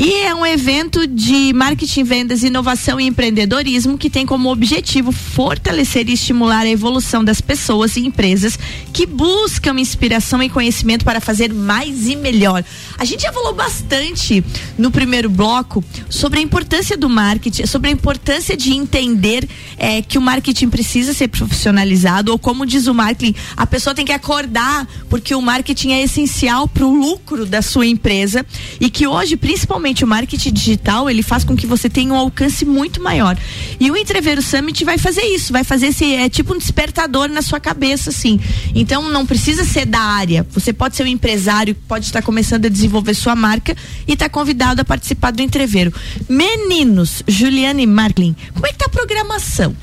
E 0.00 0.12
é 0.20 0.32
um 0.32 0.46
evento 0.46 1.08
de 1.08 1.52
marketing, 1.52 2.04
vendas, 2.04 2.44
inovação 2.44 3.00
e 3.00 3.06
empreendedorismo 3.08 3.98
que 3.98 4.08
tem 4.08 4.24
como 4.24 4.48
objetivo 4.48 5.10
fortalecer 5.10 6.08
e 6.08 6.12
estimular 6.12 6.60
a 6.60 6.68
evolução 6.68 7.24
das 7.24 7.40
pessoas 7.40 7.96
e 7.96 8.06
empresas 8.06 8.56
que 8.92 9.04
buscam 9.04 9.80
inspiração 9.80 10.40
e 10.40 10.48
conhecimento 10.48 11.04
para 11.04 11.20
fazer 11.20 11.52
mais 11.52 12.06
e 12.06 12.14
melhor. 12.14 12.64
A 12.96 13.04
gente 13.04 13.22
já 13.22 13.32
falou 13.32 13.52
bastante 13.52 14.44
no 14.78 14.92
primeiro 14.92 15.28
bloco 15.28 15.82
sobre 16.08 16.38
a 16.38 16.42
importância 16.42 16.96
do 16.96 17.08
marketing, 17.08 17.66
sobre 17.66 17.90
a 17.90 17.92
importância 17.92 18.56
de 18.56 18.72
entender 18.72 19.48
é, 19.76 20.00
que 20.00 20.16
o 20.16 20.22
marketing 20.22 20.68
precisa 20.68 21.12
ser 21.12 21.26
profissionalizado, 21.26 22.30
ou 22.30 22.38
como 22.38 22.64
diz 22.64 22.86
o 22.86 22.94
marketing, 22.94 23.34
a 23.56 23.66
pessoa 23.66 23.96
tem 23.96 24.04
que 24.04 24.12
acordar, 24.12 24.86
porque 25.10 25.34
o 25.34 25.42
marketing 25.42 25.90
é 25.90 26.02
essencial 26.02 26.68
para 26.68 26.86
o 26.86 26.94
lucro 26.94 27.44
da 27.44 27.62
sua 27.62 27.84
empresa 27.84 28.46
e 28.80 28.88
que 28.88 29.04
hoje, 29.04 29.36
principalmente, 29.36 29.87
realmente 29.88 30.04
o 30.04 30.06
marketing 30.06 30.52
digital 30.52 31.08
ele 31.08 31.22
faz 31.22 31.44
com 31.44 31.56
que 31.56 31.66
você 31.66 31.88
tenha 31.88 32.12
um 32.12 32.16
alcance 32.16 32.64
muito 32.64 33.02
maior. 33.02 33.36
E 33.80 33.90
o 33.90 33.96
Entreveiro 33.96 34.42
Summit 34.42 34.84
vai 34.84 34.98
fazer 34.98 35.22
isso, 35.22 35.52
vai 35.52 35.64
fazer 35.64 35.88
esse 35.88 36.14
é 36.14 36.28
tipo 36.28 36.54
um 36.54 36.58
despertador 36.58 37.28
na 37.28 37.42
sua 37.42 37.58
cabeça, 37.58 38.10
assim. 38.10 38.38
Então 38.74 39.10
não 39.10 39.24
precisa 39.24 39.64
ser 39.64 39.86
da 39.86 40.00
área. 40.00 40.46
Você 40.52 40.72
pode 40.72 40.96
ser 40.96 41.04
um 41.04 41.06
empresário 41.06 41.74
pode 41.88 42.04
estar 42.06 42.22
começando 42.22 42.66
a 42.66 42.68
desenvolver 42.68 43.14
sua 43.14 43.34
marca 43.34 43.74
e 44.06 44.12
está 44.12 44.28
convidado 44.28 44.82
a 44.82 44.84
participar 44.84 45.30
do 45.30 45.42
Entreveiro. 45.42 45.92
Meninos, 46.28 47.22
Juliane 47.26 47.82
e 47.82 47.86
Marklin, 47.86 48.36
como 48.52 48.66
é 48.66 48.70
que 48.70 48.78
tá 48.78 48.86
a 48.86 48.90
programação 48.90 49.74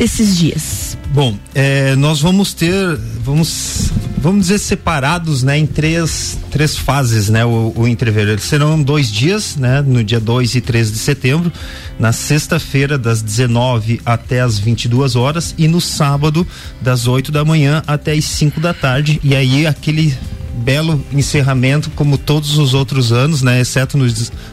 desses 0.00 0.38
dias? 0.38 0.96
Bom, 1.12 1.36
é, 1.54 1.94
nós 1.94 2.22
vamos 2.22 2.54
ter, 2.54 2.96
vamos 3.22 3.90
vamos 4.16 4.46
dizer, 4.46 4.58
separados, 4.58 5.42
né, 5.42 5.58
em 5.58 5.66
três, 5.66 6.38
três 6.50 6.76
fases, 6.76 7.28
né, 7.28 7.44
o, 7.44 7.72
o 7.74 7.88
entreveiro. 7.88 8.38
Serão 8.40 8.82
dois 8.82 9.10
dias, 9.10 9.56
né, 9.56 9.82
no 9.82 10.02
dia 10.02 10.20
2 10.20 10.54
e 10.54 10.60
3 10.60 10.92
de 10.92 10.98
setembro, 10.98 11.52
na 11.98 12.12
sexta-feira, 12.12 12.98
das 12.98 13.20
19 13.22 14.00
até 14.04 14.40
as 14.40 14.58
22 14.58 15.16
horas, 15.16 15.54
e 15.58 15.68
no 15.68 15.80
sábado, 15.80 16.46
das 16.80 17.06
8 17.06 17.30
da 17.30 17.44
manhã 17.44 17.82
até 17.86 18.12
as 18.12 18.24
5 18.24 18.60
da 18.60 18.72
tarde. 18.72 19.20
E 19.22 19.34
aí, 19.34 19.66
aquele 19.66 20.14
belo 20.60 21.02
encerramento, 21.12 21.90
como 21.96 22.18
todos 22.18 22.58
os 22.58 22.74
outros 22.74 23.12
anos, 23.12 23.42
né? 23.42 23.60
Exceto 23.60 23.96
no, 23.96 24.06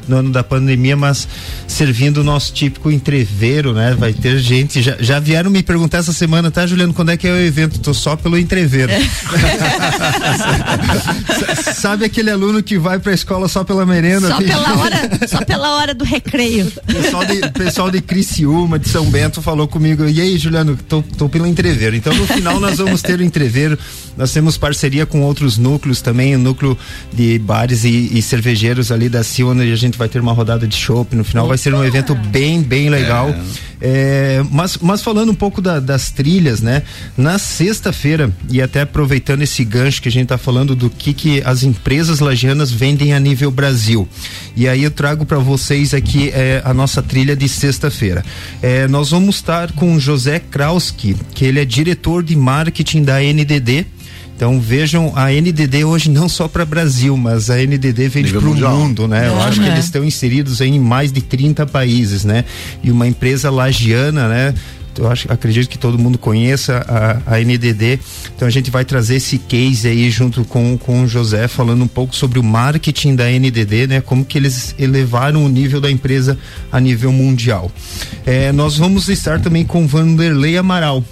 no, 0.08 0.18
ano 0.18 0.32
da 0.32 0.44
pandemia, 0.44 0.96
mas 0.96 1.28
servindo 1.68 2.20
o 2.20 2.24
nosso 2.24 2.54
típico 2.54 2.90
entreveiro, 2.90 3.74
né? 3.74 3.96
Vai 3.98 4.14
ter 4.14 4.40
gente. 4.40 4.82
Já, 4.82 4.96
já 5.00 5.20
vieram 5.20 5.52
me 5.52 5.62
perguntar 5.62 6.00
essa 6.00 6.14
semana, 6.14 6.50
tá, 6.50 6.66
Juliano, 6.66 6.94
quando 6.94 7.12
é 7.12 7.18
que 7.18 7.28
é 7.28 7.32
o 7.32 7.38
evento? 7.38 7.80
Tô 7.80 7.94
só 7.94 8.16
pelo 8.16 8.38
entreveiro. 8.38 8.92
É. 8.92 9.02
Sabe 11.76 12.06
aquele 12.06 12.32
aluno 12.32 12.64
que 12.64 12.78
vai 12.78 13.00
pra 13.00 13.14
escola 13.14 13.48
só 13.48 13.64
pela 13.64 13.86
merenda? 13.86 14.30
Só 14.30 14.38
pela 14.38 14.74
hora, 14.80 15.28
só 15.28 15.44
pela 15.44 15.76
hora 15.76 15.94
do 15.94 16.06
recreio. 16.06 16.72
Pessoal 16.86 17.26
de, 17.26 17.50
pessoal 17.52 17.92
de 17.92 18.02
Criciúma, 18.02 18.80
de 18.80 18.90
São 18.90 19.06
Bento, 19.06 19.42
falou 19.42 19.68
comigo, 19.68 20.08
e 20.08 20.22
aí, 20.22 20.38
Juliano, 20.38 20.78
tô, 20.88 21.02
tô 21.02 21.28
pelo 21.28 21.46
entreveiro. 21.46 21.96
Então, 21.96 22.14
no 22.14 22.26
final, 22.26 22.60
nós 22.60 22.78
vamos 22.78 23.02
ter 23.02 23.20
o 23.20 23.24
entreveiro. 23.24 23.78
Nós 24.18 24.32
temos 24.32 24.58
parceria 24.58 25.06
com 25.06 25.22
outros 25.22 25.58
núcleos 25.58 25.97
também, 26.01 26.36
o 26.36 26.39
núcleo 26.39 26.77
de 27.13 27.39
bares 27.39 27.84
e, 27.84 28.18
e 28.18 28.22
cervejeiros 28.22 28.92
ali 28.92 29.10
da 29.10 29.24
Sil, 29.24 29.50
onde 29.50 29.72
a 29.72 29.75
gente 29.75 29.98
vai 29.98 30.08
ter 30.08 30.20
uma 30.20 30.34
rodada 30.34 30.68
de 30.68 30.75
chopp 30.75 31.16
no 31.16 31.24
final. 31.24 31.46
Opa. 31.46 31.50
Vai 31.50 31.58
ser 31.58 31.74
um 31.74 31.84
evento 31.84 32.16
bem, 32.16 32.62
bem 32.62 32.89
legal. 32.89 33.30
É. 33.30 33.68
É, 33.80 34.44
mas, 34.50 34.77
mas 34.77 35.01
falando 35.01 35.32
um 35.32 35.36
pouco 35.36 35.62
da, 35.62 35.80
das 35.80 36.10
trilhas, 36.10 36.62
né? 36.62 36.82
Na 37.16 37.38
sexta-feira, 37.38 38.32
e 38.50 38.62
até 38.62 38.82
aproveitando 38.82 39.44
esse 39.44 39.63
gancho 39.63 40.01
que 40.01 40.10
a 40.10 40.12
gente 40.12 40.24
está 40.24 40.38
falando 40.38 40.75
do 40.75 40.89
que, 40.89 41.13
que 41.13 41.42
as 41.46 41.63
empresas 41.63 42.20
lagianas 42.20 42.72
vendem 42.72 43.13
a 43.13 43.20
nível 43.20 43.51
Brasil. 43.51 44.08
E 44.56 44.68
aí 44.68 44.84
eu 44.84 44.92
trago 44.92 45.25
para 45.25 45.38
vocês 45.38 45.94
aqui 45.94 46.30
é, 46.34 46.62
a 46.66 46.74
nossa 46.74 47.01
trilha 47.01 47.36
de 47.36 47.48
sexta-feira. 47.48 48.25
É, 48.62 48.88
nós 48.88 49.12
vamos 49.12 49.36
estar 49.36 49.72
com 49.74 50.00
José 50.00 50.39
Krauski, 50.39 51.16
que 51.34 51.46
ele 51.46 51.60
é 51.60 51.66
diretor 51.66 52.24
de 52.24 52.36
marketing 52.36 53.04
da 53.04 53.20
NDD 53.20 53.86
então 54.38 54.60
vejam 54.62 55.12
a 55.15 55.32
NDD 55.32 55.84
hoje 55.84 56.12
não 56.12 56.29
só 56.29 56.48
para 56.48 56.63
Brasil, 56.63 57.17
mas 57.17 57.50
a 57.50 57.56
NDD 57.58 58.08
vende 58.08 58.32
para 58.32 58.48
o 58.48 58.56
mundo, 58.56 59.08
né? 59.08 59.25
É, 59.25 59.29
Eu 59.29 59.41
acho 59.41 59.60
é. 59.60 59.63
que 59.63 59.70
eles 59.72 59.86
estão 59.86 60.03
inseridos 60.03 60.62
em 60.62 60.79
mais 60.79 61.12
de 61.12 61.22
30 61.24 61.65
países, 61.65 62.24
né? 62.24 62.46
E 62.84 62.91
uma 62.91 63.08
empresa 63.08 63.50
lagiana, 63.50 64.29
né? 64.29 64.53
eu 65.00 65.10
acho, 65.10 65.32
acredito 65.32 65.70
que 65.70 65.77
todo 65.77 65.98
mundo 65.98 66.17
conheça 66.17 66.84
a, 66.88 67.36
a, 67.36 67.39
NDD. 67.39 68.00
Então 68.36 68.48
a 68.48 68.51
gente 68.51 68.72
vai 68.72 68.84
trazer 68.84 69.15
esse 69.15 69.38
case 69.38 69.88
aí 69.88 70.10
junto 70.10 70.44
com, 70.44 70.77
com 70.77 71.03
o 71.03 71.08
José, 71.08 71.48
falando 71.48 71.84
um 71.84 71.88
pouco 71.88 72.15
sobre 72.15 72.39
o 72.39 72.44
marketing 72.44 73.15
da 73.15 73.25
NDD, 73.25 73.88
né? 73.88 74.01
Como 74.01 74.25
que 74.25 74.38
eles 74.38 74.75
elevaram 74.77 75.46
o 75.46 75.50
nível 75.50 75.79
da 75.79 75.89
empresa 75.89 76.38
a 76.72 76.79
nível 76.79 77.12
mundial. 77.12 77.72
É, 78.25 78.51
nós 78.51 78.77
vamos 78.77 79.08
estar 79.10 79.39
também 79.39 79.63
com 79.63 79.88
Vanderlei 79.88 80.58
Amaral 80.58 81.03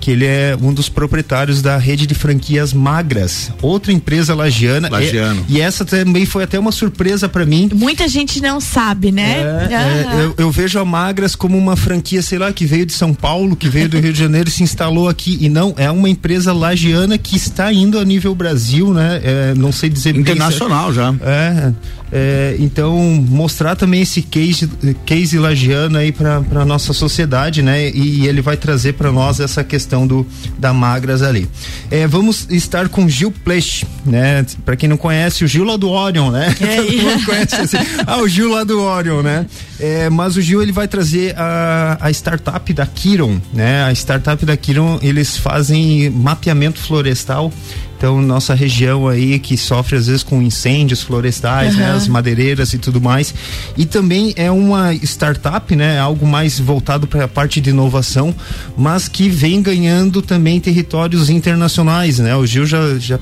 que 0.00 0.10
ele 0.10 0.24
é 0.24 0.56
um 0.60 0.72
dos 0.72 0.88
proprietários 0.88 1.62
da 1.62 1.76
rede 1.76 2.06
de 2.06 2.14
franquias 2.14 2.72
Magras, 2.72 3.50
outra 3.60 3.92
empresa 3.92 4.34
lagiana. 4.34 4.88
Lagiano. 4.88 5.44
E, 5.48 5.56
e 5.56 5.60
essa 5.60 5.84
também 5.84 6.26
foi 6.26 6.44
até 6.44 6.58
uma 6.58 6.72
surpresa 6.72 7.28
para 7.28 7.44
mim. 7.44 7.70
Muita 7.74 8.08
gente 8.08 8.40
não 8.40 8.60
sabe, 8.60 9.10
né? 9.10 9.40
É, 9.70 9.74
é, 9.74 10.24
eu, 10.24 10.34
eu, 10.38 10.50
vejo 10.50 10.78
a 10.78 10.84
Magras 10.84 11.34
como 11.34 11.56
uma 11.56 11.76
franquia, 11.76 12.22
sei 12.22 12.38
lá, 12.38 12.52
que 12.52 12.64
veio 12.64 12.86
de 12.86 12.92
São 12.92 13.12
Paulo, 13.12 13.56
que 13.56 13.68
veio 13.68 13.88
do 13.88 13.98
Rio 13.98 14.12
de 14.12 14.18
Janeiro 14.18 14.48
e 14.48 14.52
se 14.52 14.62
instalou 14.62 15.08
aqui. 15.08 15.38
E 15.40 15.48
não, 15.48 15.74
é 15.76 15.90
uma 15.90 16.08
empresa 16.08 16.52
lagiana 16.52 17.18
que 17.18 17.36
está 17.36 17.72
indo 17.72 17.98
a 17.98 18.04
nível 18.04 18.34
Brasil, 18.34 18.92
né? 18.92 19.20
É, 19.22 19.54
não 19.54 19.72
sei 19.72 19.88
dizer 19.88 20.16
Internacional 20.16 20.92
já. 20.92 21.14
É, 21.22 21.72
é, 22.12 22.56
então 22.58 22.96
mostrar 23.28 23.74
também 23.74 24.02
esse 24.02 24.22
case, 24.22 24.68
case 25.04 25.38
lagiano 25.38 25.98
aí 25.98 26.12
para 26.12 26.64
nossa 26.64 26.92
sociedade, 26.92 27.62
né? 27.62 27.88
E, 27.90 28.20
e 28.20 28.28
ele 28.28 28.40
vai 28.40 28.56
trazer 28.56 28.94
para 28.94 29.10
nós 29.10 29.40
essa 29.40 29.64
questão 29.64 30.06
do 30.06 30.26
da 30.58 30.72
Magras 30.72 31.22
ali. 31.22 31.48
É, 31.90 32.06
vamos 32.06 32.46
estar 32.50 32.88
com 32.88 33.08
Gil 33.08 33.30
Plech, 33.30 33.84
né? 34.04 34.46
Para 34.64 34.76
quem 34.76 34.88
não 34.88 34.96
conhece, 34.96 35.44
o 35.44 35.48
Gil 35.48 35.64
lá 35.64 35.76
do 35.76 35.90
Orion, 35.90 36.30
né? 36.30 36.54
É, 36.60 37.18
conhece 37.26 37.56
assim. 37.56 37.76
Ah, 38.06 38.18
o 38.18 38.28
Gil 38.28 38.50
lá 38.50 38.62
do 38.62 38.80
Orion, 38.80 39.22
né? 39.22 39.46
É, 39.78 40.08
mas 40.08 40.36
o 40.36 40.40
Gil 40.40 40.62
ele 40.62 40.72
vai 40.72 40.88
trazer 40.88 41.34
a, 41.36 41.98
a 42.00 42.10
startup 42.10 42.72
da 42.72 42.86
Kiron, 42.86 43.40
né? 43.52 43.84
A 43.84 43.92
startup 43.92 44.44
da 44.44 44.56
Kiron, 44.56 44.98
eles 45.02 45.36
fazem 45.36 46.08
mapeamento 46.10 46.80
florestal 46.80 47.52
então, 47.96 48.20
nossa 48.20 48.54
região 48.54 49.08
aí 49.08 49.38
que 49.38 49.56
sofre 49.56 49.96
às 49.96 50.06
vezes 50.06 50.22
com 50.22 50.42
incêndios 50.42 51.02
florestais, 51.02 51.74
uhum. 51.74 51.80
né, 51.80 51.92
as 51.92 52.06
madeireiras 52.06 52.72
e 52.74 52.78
tudo 52.78 53.00
mais. 53.00 53.34
E 53.76 53.86
também 53.86 54.34
é 54.36 54.50
uma 54.50 54.92
startup, 54.94 55.74
né, 55.74 55.98
algo 55.98 56.26
mais 56.26 56.58
voltado 56.58 57.06
para 57.06 57.24
a 57.24 57.28
parte 57.28 57.60
de 57.60 57.70
inovação, 57.70 58.34
mas 58.76 59.08
que 59.08 59.28
vem 59.28 59.62
ganhando 59.62 60.20
também 60.20 60.60
territórios 60.60 61.30
internacionais, 61.30 62.18
né? 62.18 62.36
O 62.36 62.44
Gil 62.44 62.66
já, 62.66 62.98
já 62.98 63.18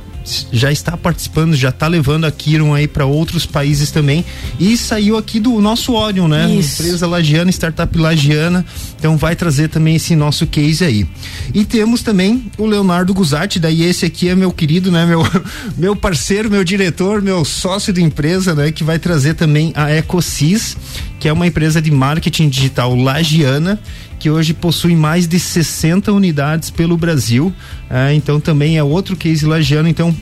já 0.53 0.73
está 0.73 0.97
participando, 0.97 1.55
já 1.55 1.69
está 1.69 1.87
levando 1.87 2.25
a 2.25 2.31
Kiron 2.31 2.75
aí 2.75 2.89
para 2.89 3.05
outros 3.05 3.45
países 3.45 3.91
também 3.91 4.25
e 4.59 4.77
saiu 4.77 5.17
aqui 5.17 5.39
do 5.39 5.61
nosso 5.61 5.93
Orion, 5.93 6.29
né? 6.29 6.51
Isso. 6.55 6.83
Empresa 6.83 7.07
lagiana, 7.07 7.51
startup 7.51 7.97
lagiana, 7.99 8.65
então 8.99 9.17
vai 9.17 9.37
trazer 9.37 9.69
também 9.69 9.97
esse 9.97 10.17
nosso 10.17 10.47
case 10.47 10.85
aí. 10.85 11.07
E 11.53 11.65
temos 11.65 12.03
também 12.03 12.51
o 12.57 12.67
Leonardo 12.67 13.13
Guzatti, 13.13 13.59
daí 13.59 13.83
esse 13.83 14.07
aqui 14.07 14.29
é 14.29 14.35
meu 14.35 14.51
querido, 14.51 14.91
né? 14.91 15.05
Meu, 15.05 15.23
meu 15.77 15.95
parceiro, 15.95 16.51
meu 16.51 16.65
diretor, 16.65 17.21
meu 17.21 17.45
sócio 17.45 17.93
de 17.93 18.03
empresa, 18.03 18.55
né? 18.55 18.73
Que 18.73 18.83
vai 18.83 18.99
trazer 18.99 19.35
também 19.35 19.73
a 19.75 19.91
EcoSys, 19.91 20.77
que 21.21 21.29
é 21.29 21.33
uma 21.33 21.47
empresa 21.47 21.81
de 21.81 21.91
marketing 21.91 22.49
digital 22.49 22.95
lagiana 22.95 23.79
que 24.25 24.31
hoje 24.31 24.55
possui 24.55 24.97
mais 24.97 25.29
de 25.29 25.39
60 25.39 26.11
unidades 26.11 26.71
pelo 26.71 26.97
Brasil. 26.97 27.53
É, 27.91 28.15
então 28.15 28.41
também 28.41 28.79
é 28.79 28.83
outro 28.83 29.15
case 29.15 29.45
lagiano. 29.45 29.87
Então 29.87 30.17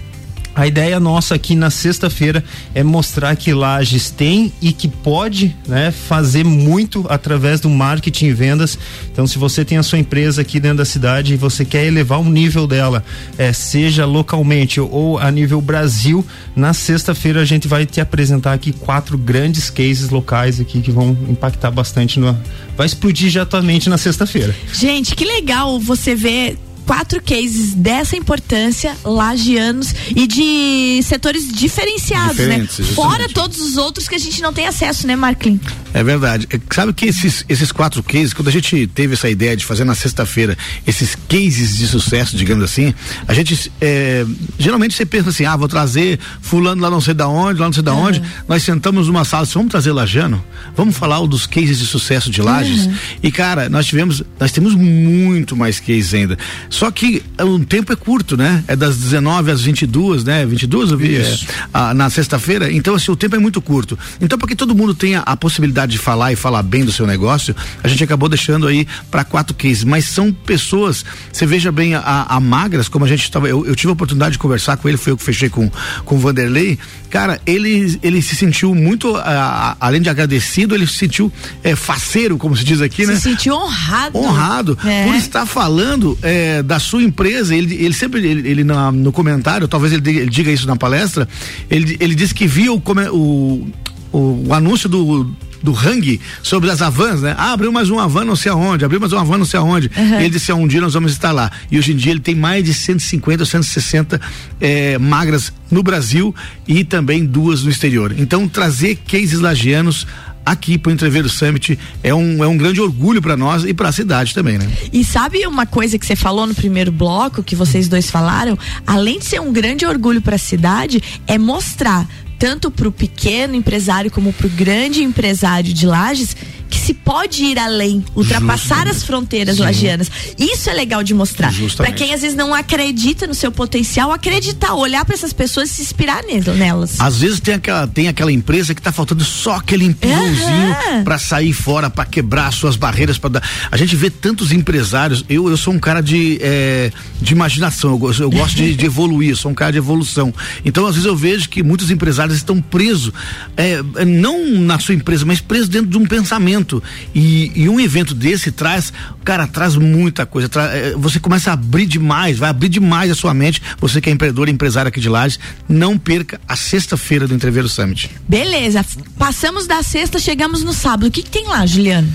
a 0.55 0.67
ideia 0.67 1.01
nossa 1.01 1.35
aqui 1.35 1.55
na 1.55 1.71
sexta-feira 1.71 2.45
é 2.75 2.83
mostrar 2.83 3.35
que 3.37 3.55
Lages 3.55 4.11
tem 4.11 4.53
e 4.61 4.73
que 4.73 4.87
pode 4.87 5.57
né, 5.67 5.91
fazer 5.91 6.45
muito 6.45 7.07
através 7.09 7.59
do 7.61 7.71
marketing 7.71 8.27
e 8.27 8.33
vendas. 8.35 8.79
Então, 9.11 9.27
se 9.27 9.39
você 9.39 9.65
tem 9.65 9.79
a 9.79 9.83
sua 9.83 9.99
empresa 9.99 10.43
aqui 10.43 10.61
dentro 10.61 10.79
da 10.79 10.85
cidade 10.85 11.33
e 11.33 11.37
você 11.37 11.65
quer 11.65 11.87
elevar 11.87 12.21
o 12.21 12.25
nível 12.25 12.67
dela, 12.67 13.03
é, 13.39 13.53
seja 13.53 14.05
localmente 14.05 14.79
ou 14.79 15.19
a 15.19 15.31
nível 15.31 15.61
Brasil, 15.61 16.25
na 16.55 16.75
sexta-feira 16.75 17.41
a 17.41 17.45
gente 17.47 17.67
vai 17.67 17.87
te 17.87 18.01
apresentar 18.01 18.53
aqui 18.53 18.73
quatro 18.73 19.17
grandes 19.17 19.71
cases 19.71 20.11
locais 20.11 20.61
aqui 20.61 20.83
que 20.83 20.91
vão 20.91 21.17
impactar 21.29 21.71
bastante 21.71 22.21
no. 22.21 22.39
Vai 22.77 22.87
explodir 22.87 23.31
já 23.31 23.43
atualmente 23.43 23.89
na 23.89 23.97
sexta-feira. 23.97 24.55
Gente, 24.73 25.15
que 25.15 25.25
legal 25.25 25.81
você 25.81 26.15
ver 26.15 26.59
quatro 26.87 27.23
cases 27.23 27.75
dessa 27.75 28.17
importância, 28.17 28.97
lagianos 29.05 29.95
e 30.15 30.27
de 30.27 31.01
setores 31.03 31.51
diferenciados, 31.53 32.39
né? 32.39 32.45
Diferentes, 32.45 32.79
né? 32.79 32.95
Fora 32.95 33.29
todos 33.29 33.61
os 33.61 33.77
outros 33.77 34.09
que 34.09 34.15
a 34.15 34.19
gente 34.19 34.41
não 34.43 34.53
tem 34.53 34.67
acesso, 34.67 35.07
né, 35.07 35.17
Marklin? 35.17 35.61
É 35.95 36.03
verdade. 36.03 36.47
É, 36.51 36.61
sabe 36.75 36.93
que 36.93 37.07
esses, 37.07 37.45
esses 37.49 37.71
quatro 37.71 38.03
cases, 38.03 38.33
quando 38.33 38.49
a 38.49 38.53
gente 38.53 38.87
teve 38.87 39.15
essa 39.15 39.29
ideia 39.29 39.57
de 39.57 39.65
fazer 39.65 39.85
na 39.85 39.95
sexta-feira 39.95 40.57
esses 40.87 41.17
cases 41.29 41.77
de 41.77 41.87
sucesso, 41.87 42.37
digamos 42.37 42.65
assim, 42.65 42.95
a 43.27 43.35
gente 43.35 43.71
é, 43.81 44.25
geralmente 44.59 44.95
você 44.95 45.05
pensa 45.05 45.31
assim, 45.31 45.45
ah, 45.45 45.57
vou 45.57 45.69
trazer 45.69 46.19
fulano 46.41 46.81
lá 46.81 46.91
não 46.91 47.01
sei 47.01 47.15
da 47.15 47.29
onde, 47.29 47.61
lá 47.61 47.67
não 47.67 47.73
sei 47.73 47.83
da 47.83 47.95
uhum. 47.95 48.05
onde, 48.05 48.23
nós 48.49 48.63
sentamos 48.63 49.07
numa 49.07 49.25
sala, 49.25 49.43
assim, 49.45 49.55
vamos 49.55 49.71
trazer 49.71 49.93
Lajano, 49.93 50.43
vamos 50.77 50.97
falar 50.97 51.25
dos 51.27 51.47
cases 51.47 51.79
de 51.79 51.87
sucesso 51.87 52.31
de 52.31 52.43
Lages 52.43 52.87
uhum. 52.87 52.95
e 53.23 53.31
cara, 53.31 53.69
nós 53.69 53.87
tivemos, 53.87 54.23
nós 54.39 54.53
temos 54.53 54.75
muito 54.75 55.57
mais 55.57 55.79
cases 55.79 56.15
ainda. 56.15 56.39
Só 56.69 56.91
que 56.91 57.23
o 57.41 57.59
tempo 57.65 57.93
é 57.93 57.97
curto, 57.97 58.37
né? 58.37 58.65
É 58.67 58.75
das 58.77 58.97
19 58.99 59.51
às 59.51 59.63
22, 59.63 60.25
né? 60.25 60.45
22 60.45 60.91
eu 60.91 60.99
vi 60.99 61.17
é, 61.17 61.39
a, 61.73 61.95
na 61.95 62.11
sexta-feira. 62.11 62.73
Então, 62.73 62.95
assim, 62.95 63.11
o 63.11 63.17
tempo 63.17 63.37
é 63.37 63.39
muito 63.39 63.61
curto. 63.61 63.99
Então, 64.21 64.39
para 64.39 64.49
que 64.49 64.57
todo 64.57 64.75
mundo 64.75 64.95
tenha 64.95 65.21
a 65.21 65.37
possibilidade 65.37 65.82
de 65.87 65.99
falar 65.99 66.33
e 66.33 66.37
falar 66.37 66.63
bem 66.63 66.85
do 66.85 66.93
seu 66.93 67.07
negócio, 67.07 67.55
a 67.83 67.89
gente 67.89 68.03
acabou 68.03 68.29
deixando 68.29 68.67
aí 68.67 68.87
para 69.11 69.25
quatro 69.25 69.55
cases. 69.55 69.85
Mas 69.85 70.05
são 70.05 70.33
pessoas, 70.33 71.05
você 71.33 71.47
veja 71.47 71.71
bem, 71.73 71.95
a, 71.95 72.27
a 72.29 72.41
Magras, 72.41 72.89
como 72.89 73.05
a 73.05 73.09
gente 73.09 73.23
estava. 73.23 73.49
Eu, 73.49 73.67
eu, 73.67 73.75
tive 73.75 73.91
a 73.91 73.93
oportunidade 73.93 74.33
de 74.33 74.39
conversar 74.39 74.77
com 74.77 74.89
ele, 74.89 74.99
foi 74.99 75.13
eu 75.13 75.17
que 75.17 75.25
fechei 75.25 75.49
com, 75.49 75.71
com 76.05 76.17
o 76.17 76.19
Vanderlei. 76.19 76.79
Cara, 77.11 77.39
ele, 77.45 77.99
ele 78.03 78.23
se 78.23 78.35
sentiu 78.35 78.75
muito, 78.75 79.15
a, 79.17 79.77
além 79.79 80.01
de 80.01 80.09
agradecido, 80.09 80.75
ele 80.75 80.87
se 80.87 80.95
sentiu 80.95 81.31
é, 81.63 81.77
faceiro, 81.77 82.39
como 82.39 82.57
se 82.57 82.65
diz 82.65 82.81
aqui, 82.81 83.05
né? 83.05 83.15
Se 83.17 83.23
sentiu 83.23 83.55
honrado. 83.55 84.19
Honrado 84.19 84.79
é. 84.85 85.05
por 85.05 85.15
estar 85.15 85.45
falando 85.45 86.19
é, 86.23 86.63
da 86.63 86.79
sua 86.79 87.03
empresa, 87.03 87.55
ele, 87.55 87.75
ele 87.75 87.93
sempre, 87.93 88.27
ele, 88.27 88.49
ele 88.49 88.65
na, 88.65 88.91
no 88.91 89.13
comentário, 89.13 89.69
talvez 89.69 89.93
ele, 89.93 90.09
ele, 90.09 90.31
diga 90.31 90.51
isso 90.51 90.67
na 90.67 90.77
palestra, 90.77 91.29
ele, 91.71 91.97
ele 92.01 92.15
disse 92.15 92.35
que 92.35 92.47
via 92.47 92.73
o, 92.73 92.83
o, 93.13 93.69
o, 94.13 94.49
o 94.49 94.55
anúncio 94.55 94.89
do 94.89 95.31
do 95.63 95.73
Hang 95.73 96.21
sobre 96.43 96.71
as 96.71 96.83
avans, 96.83 97.23
né? 97.23 97.35
Ah, 97.39 97.53
abriu 97.53 97.73
mais 97.73 97.91
uma 97.91 98.09
van 98.09 98.25
não 98.25 98.37
sei 98.37 98.51
aonde, 98.51 98.85
abriu 98.85 99.01
mais 99.01 99.13
uma 99.13 99.25
van 99.25 99.39
não 99.39 99.45
sei 99.45 99.61
aonde. 99.61 99.91
Uhum. 99.97 100.21
Ele 100.21 100.31
disse: 100.31 100.51
ah, 100.51 100.55
um 100.55 100.67
dia 100.67 100.81
nós 100.81 100.95
vamos 100.95 101.13
estar 101.13 101.33
lá. 101.33 101.51
E 101.71 101.79
hoje 101.79 101.93
em 101.93 101.97
dia 101.97 102.13
ele 102.13 102.21
tem 102.21 102.35
mais 102.35 102.65
de 102.65 102.75
150 102.75 103.43
ou 103.43 103.47
160 103.47 104.21
eh, 104.61 104.99
magras 104.99 105.53
no 105.71 105.83
Brasil 105.83 106.35
e 106.67 106.85
também 106.85 107.25
duas 107.25 107.63
no 107.63 107.71
exterior. 107.71 108.15
Então, 108.19 108.47
trazer 108.49 108.97
cases 109.07 109.41
lagianos 109.41 110.07
aqui 110.45 110.77
para 110.77 110.91
o 110.91 110.93
Entreveiro 110.93 111.29
Summit 111.29 111.79
é 112.03 112.15
um, 112.15 112.43
é 112.43 112.47
um 112.47 112.57
grande 112.57 112.81
orgulho 112.81 113.23
para 113.23 113.37
nós 113.37 113.65
e 113.65 113.73
para 113.73 113.89
a 113.89 113.93
cidade 113.93 114.35
também, 114.35 114.59
né? 114.59 114.69
E 114.93 115.05
sabe 115.05 115.47
uma 115.47 115.67
coisa 115.67 115.99
que 115.99 116.05
você 116.05 116.17
falou 116.17 116.47
no 116.47 116.55
primeiro 116.55 116.91
bloco, 116.91 117.43
que 117.43 117.55
vocês 117.55 117.89
dois 117.89 118.11
falaram? 118.11 118.59
Além 118.87 119.19
de 119.19 119.27
ser 119.27 119.41
um 119.41 119.53
grande 119.53 119.87
orgulho 119.87 120.21
para 120.21 120.37
a 120.37 120.39
cidade, 120.39 121.03
é 121.27 121.39
mostrar 121.39 122.07
tanto 122.43 122.73
para 122.73 122.89
o 122.89 122.93
pequeno 122.93 123.55
empresário 123.55 124.11
como 124.11 124.33
para 124.33 124.49
o 124.49 124.51
grande 124.51 125.01
empresário 125.01 125.73
de 125.73 125.87
Lages 125.87 126.37
que 126.73 126.79
se 126.79 126.95
pode 126.95 127.45
ir 127.45 127.59
além, 127.59 128.03
ultrapassar 128.17 128.89
as 128.89 129.03
fronteiras 129.03 129.57
Sim. 129.57 129.63
lagianas. 129.63 130.11
Isso 130.39 130.71
é 130.71 130.73
legal 130.73 131.03
de 131.03 131.13
mostrar. 131.13 131.53
Para 131.77 131.93
quem 131.93 132.15
às 132.15 132.23
vezes 132.23 132.35
não 132.35 132.55
acredita 132.55 133.27
no 133.27 133.35
seu 133.35 133.53
potencial, 133.53 134.11
acreditar, 134.11 134.73
olhar 134.75 135.05
para 135.05 135.15
essas 135.15 135.35
pessoas 135.35 135.71
e 135.71 135.75
se 135.75 135.83
inspirar 135.83 136.23
nelas. 136.57 136.99
Às 136.99 137.19
vezes 137.19 137.41
tem 137.41 137.55
aquela, 137.55 137.87
tem 137.87 138.09
aquela 138.09 138.33
empresa 138.33 138.75
que 138.75 138.81
está 138.81 138.91
faltando 138.91 139.23
só 139.23 139.57
aquele 139.57 139.85
empurrãozinho 139.85 140.77
uhum. 140.95 141.05
para 141.05 141.19
sair 141.19 141.53
fora, 141.53 141.91
para 141.91 142.07
quebrar 142.07 142.51
suas 142.51 142.75
barreiras, 142.75 143.19
para 143.19 143.31
dar. 143.31 143.43
A 143.71 143.77
gente 143.77 143.95
vê 143.95 144.09
tantos 144.09 144.51
empresários. 144.51 145.23
Eu, 145.29 145.51
eu 145.51 145.59
sou 145.59 145.75
um 145.75 145.79
cara 145.79 146.01
de, 146.01 146.39
é, 146.41 146.91
de 147.21 147.35
imaginação, 147.35 147.91
eu, 147.91 148.13
eu 148.19 148.31
gosto 148.31 148.57
de, 148.57 148.75
de, 148.75 148.87
evoluir, 148.87 149.31
eu 149.31 149.37
sou 149.37 149.51
um 149.51 149.55
cara 149.55 149.73
de 149.73 149.79
evolução. 149.79 150.33
Então, 150.65 150.87
às 150.87 150.95
vezes, 150.95 151.07
eu 151.07 151.15
vejo 151.15 151.51
que 151.51 151.63
muitos 151.63 151.91
empresários 151.91 152.39
estão 152.39 152.63
presos, 152.63 153.13
é, 153.59 153.83
não 154.07 154.59
na 154.61 154.79
sua 154.79 154.95
empresa, 154.95 155.27
mas 155.27 155.39
presos 155.39 155.69
dentro 155.69 155.91
de 155.91 155.99
um 155.99 156.07
pensamento 156.07 156.62
evento 156.63 156.83
e, 157.15 157.53
e, 157.55 157.69
um 157.69 157.79
evento 157.81 158.15
desse 158.15 158.51
traz, 158.53 158.93
cara, 159.25 159.47
traz 159.47 159.77
muita 159.77 160.25
coisa. 160.25 160.49
Tra, 160.49 160.65
é, 160.65 160.93
você 160.93 161.19
começa 161.19 161.51
a 161.51 161.55
abrir 161.55 161.87
demais, 161.87 162.39
vai 162.39 162.51
abrir 162.51 162.69
demais 162.69 163.11
a 163.11 163.15
sua 163.15 163.35
mente. 163.35 163.61
Você 163.81 164.01
que 164.01 164.09
é 164.09 164.13
empreendedor 164.13 164.49
e 164.49 164.53
empresário 164.53 164.89
aqui 164.89 165.01
de 165.01 165.09
Lages, 165.09 165.39
não 165.69 165.99
perca 165.99 166.41
a 166.49 166.57
sexta-feira 166.57 167.27
do 167.27 167.35
Entreveiro 167.35 167.69
Summit. 167.69 168.11
Beleza, 168.29 168.85
passamos 169.19 169.67
da 169.67 169.83
sexta, 169.83 170.19
chegamos 170.19 170.63
no 170.63 170.73
sábado. 170.73 171.07
O 171.07 171.11
que, 171.11 171.23
que 171.23 171.31
tem 171.31 171.47
lá, 171.47 171.67
Juliano? 171.67 172.09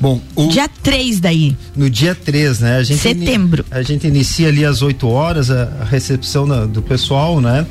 Bom, 0.00 0.20
o, 0.34 0.48
dia 0.48 0.68
3 0.68 1.20
daí. 1.20 1.56
No 1.76 1.88
dia 1.88 2.12
3, 2.12 2.58
né? 2.58 2.76
A 2.78 2.82
gente 2.82 2.98
Setembro. 2.98 3.64
a 3.70 3.82
gente 3.82 4.04
inicia 4.04 4.48
ali 4.48 4.64
às 4.64 4.82
8 4.82 5.06
horas 5.06 5.48
a, 5.48 5.62
a 5.80 5.84
recepção 5.84 6.46
da, 6.46 6.66
do 6.66 6.82
pessoal, 6.82 7.40
né? 7.40 7.64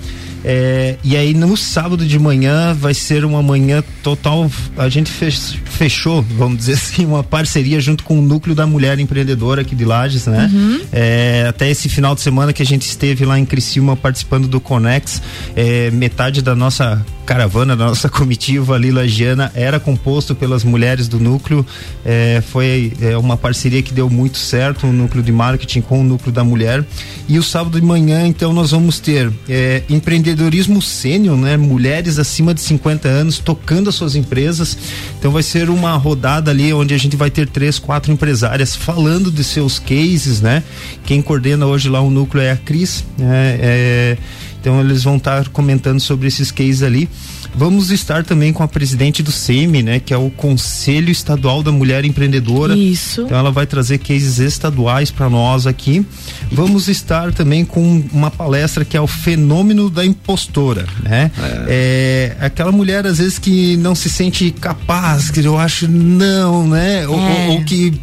É, 0.44 0.96
e 1.04 1.16
aí 1.16 1.34
no 1.34 1.56
sábado 1.56 2.06
de 2.06 2.18
manhã 2.18 2.74
vai 2.74 2.94
ser 2.94 3.24
uma 3.26 3.42
manhã 3.42 3.84
total. 4.04 4.50
A 4.78 4.90
gente 4.90 5.12
fechou, 5.12 6.22
vamos 6.22 6.58
dizer 6.60 6.74
assim, 6.74 7.06
uma 7.06 7.24
parceria 7.24 7.80
junto 7.80 8.04
com 8.04 8.20
o 8.20 8.22
núcleo 8.22 8.56
da 8.56 8.66
mulher 8.66 9.00
empreendedora 9.00 9.62
aqui 9.62 9.76
de 9.76 9.86
Lages, 9.86 10.26
né? 10.26 10.50
Uhum. 10.52 10.82
É, 10.92 11.46
até 11.50 11.70
esse 11.70 11.90
final 11.90 12.16
de 12.16 12.22
semana 12.22 12.54
que 12.54 12.62
a 12.62 12.66
gente 12.66 12.84
esteve 12.84 13.26
lá 13.26 13.38
em 13.38 13.46
Criciúma 13.46 13.96
participando 13.96 14.48
do 14.48 14.60
Conex, 14.60 15.22
é, 15.56 15.92
metade 15.92 16.42
da 16.42 16.56
nossa 16.56 17.04
caravana, 17.26 17.76
da 17.76 17.86
nossa 17.86 18.10
comitiva 18.10 18.76
ali 18.76 18.92
lagiana 18.92 19.52
era 19.56 19.80
composto 19.80 20.36
pelas 20.36 20.64
mulheres 20.64 21.08
do 21.08 21.20
núcleo. 21.20 21.66
É, 22.04 22.42
foi 22.46 22.94
é, 23.02 23.18
uma 23.18 23.38
parceria 23.38 23.82
que 23.82 23.94
deu 23.94 24.10
muito 24.10 24.38
certo, 24.38 24.88
o 24.88 24.92
núcleo 24.92 25.24
de 25.24 25.32
marketing 25.32 25.82
com 25.82 26.02
o 26.02 26.04
núcleo 26.04 26.32
da 26.32 26.44
mulher. 26.44 26.86
E 27.28 27.40
o 27.40 27.44
sábado 27.44 27.80
de 27.80 27.86
manhã, 27.86 28.28
então, 28.28 28.52
nós 28.54 28.72
vamos 28.72 29.00
ter 29.00 29.32
é, 29.48 29.84
empreendedorismo 30.32 30.82
sênior, 30.82 31.38
né? 31.38 31.58
Mulheres 31.58 32.18
acima 32.18 32.54
de 32.54 32.62
50 32.62 33.08
anos 33.08 33.40
tocando 33.40 33.90
as 33.90 33.96
suas 33.96 34.16
empresas. 34.16 34.78
Então 35.20 35.32
vai 35.32 35.44
ser 35.44 35.70
uma 35.70 35.96
rodada 35.96 36.52
ali 36.52 36.74
onde 36.74 36.94
a 36.94 36.98
gente 36.98 37.16
vai 37.16 37.30
ter 37.30 37.48
três, 37.48 37.78
quatro 37.78 38.12
empresárias 38.12 38.76
falando 38.76 39.32
de 39.32 39.44
seus 39.44 39.80
cases, 39.80 40.42
né? 40.42 40.64
Quem 41.06 41.22
coordena 41.22 41.66
hoje 41.66 41.90
lá 41.90 42.02
o 42.02 42.10
núcleo 42.10 42.42
é 42.42 42.52
a 42.52 42.58
Cris, 42.58 43.04
né? 43.18 43.58
É, 43.62 44.18
então 44.60 44.80
eles 44.80 45.04
vão 45.04 45.18
estar 45.18 45.50
comentando 45.50 46.00
sobre 46.00 46.28
esses 46.28 46.52
cases 46.52 46.84
ali. 46.84 47.10
Vamos 47.54 47.92
estar 47.92 48.24
também 48.24 48.54
com 48.54 48.64
a 48.64 48.68
presidente 48.68 49.22
do 49.22 49.32
SEMI, 49.32 49.84
né, 49.84 50.00
que 50.00 50.14
é 50.14 50.18
o 50.18 50.30
Conselho 50.30 51.12
Estadual 51.12 51.62
da 51.62 51.72
Mulher 51.72 52.06
Empreendedora. 52.06 52.76
Isso. 52.76 53.22
Então 53.22 53.38
ela 53.38 53.52
vai 53.52 53.66
trazer 53.66 53.98
cases 53.98 54.40
estaduais 54.40 55.12
para 55.12 55.30
nós 55.30 55.68
aqui. 55.68 56.06
Vamos 56.52 56.88
estar 56.88 57.34
também 57.34 57.66
com 57.66 58.04
uma 58.12 58.32
palestra 58.32 58.86
que 58.86 58.96
é 58.96 59.02
o 59.02 59.08
fenômeno 59.08 59.90
da 59.90 60.06
impostora, 60.06 60.86
né? 61.04 61.30
É. 61.68 62.36
é 62.40 62.46
aquela 62.46 62.72
mulher 62.72 63.06
às 63.06 63.18
vezes 63.18 63.38
que 63.38 63.76
não 63.78 63.96
se 63.96 64.10
sente 64.10 64.52
capaz, 64.52 65.30
que 65.30 65.42
eu 65.42 65.58
acho 65.58 65.88
não, 65.88 66.68
né? 66.68 67.08
Ou, 67.08 67.20
é. 67.20 67.48
ou, 67.48 67.54
ou 67.56 67.66
que 67.66 67.94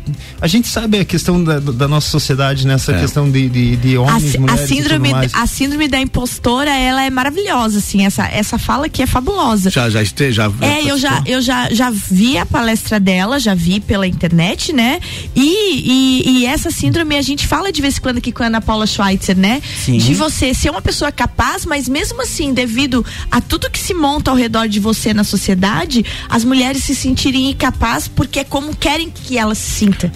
a 0.40 0.46
gente 0.46 0.68
sabe 0.68 0.98
a 0.98 1.04
questão 1.04 1.42
da, 1.42 1.58
da 1.58 1.88
nossa 1.88 2.10
sociedade 2.10 2.66
nessa 2.66 2.92
é. 2.92 3.00
questão 3.00 3.30
de, 3.30 3.48
de, 3.48 3.76
de 3.76 3.96
homens, 3.96 4.34
a, 4.34 4.40
mulheres 4.40 4.62
a 4.62 4.66
síndrome, 4.66 5.10
a 5.32 5.46
síndrome 5.46 5.88
da 5.88 5.98
impostora, 5.98 6.70
ela 6.70 7.02
é 7.02 7.10
maravilhosa, 7.10 7.78
assim. 7.78 8.04
Essa 8.04 8.26
essa 8.26 8.58
fala 8.58 8.88
que 8.88 9.02
é 9.02 9.06
fabulosa 9.06 9.37
fabulosa. 9.38 9.70
Já, 9.70 9.88
já 9.88 10.02
esteja. 10.02 10.52
É, 10.60 10.82
eu 10.82 10.98
já, 10.98 11.22
eu 11.24 11.40
já, 11.40 11.70
já 11.70 11.90
vi 11.90 12.36
a 12.36 12.44
palestra 12.44 12.98
dela, 12.98 13.38
já 13.38 13.54
vi 13.54 13.80
pela 13.80 14.06
internet, 14.06 14.72
né? 14.72 15.00
E, 15.34 15.42
e, 15.44 16.38
e, 16.40 16.46
essa 16.46 16.70
síndrome 16.70 17.16
a 17.16 17.22
gente 17.22 17.46
fala 17.46 17.70
de 17.72 17.80
vez 17.80 17.96
em 17.96 18.00
quando 18.00 18.18
aqui 18.18 18.32
com 18.32 18.42
a 18.42 18.46
Ana 18.46 18.60
Paula 18.60 18.86
Schweitzer, 18.86 19.36
né? 19.36 19.62
Sim. 19.84 19.98
De 19.98 20.14
você 20.14 20.52
ser 20.52 20.70
uma 20.70 20.82
pessoa 20.82 21.12
capaz, 21.12 21.64
mas 21.64 21.88
mesmo 21.88 22.20
assim, 22.22 22.52
devido 22.52 23.04
a 23.30 23.40
tudo 23.40 23.70
que 23.70 23.78
se 23.78 23.94
monta 23.94 24.30
ao 24.30 24.36
redor 24.36 24.66
de 24.66 24.80
você 24.80 25.14
na 25.14 25.24
sociedade, 25.24 26.04
as 26.28 26.44
mulheres 26.44 26.82
se 26.82 26.94
sentirem 26.94 27.50
incapazes 27.50 28.08
porque 28.08 28.40
é 28.40 28.44
como 28.44 28.74
querem 28.74 29.10
que 29.10 29.38
ela 29.38 29.54
se 29.54 29.70
sinta. 29.70 30.12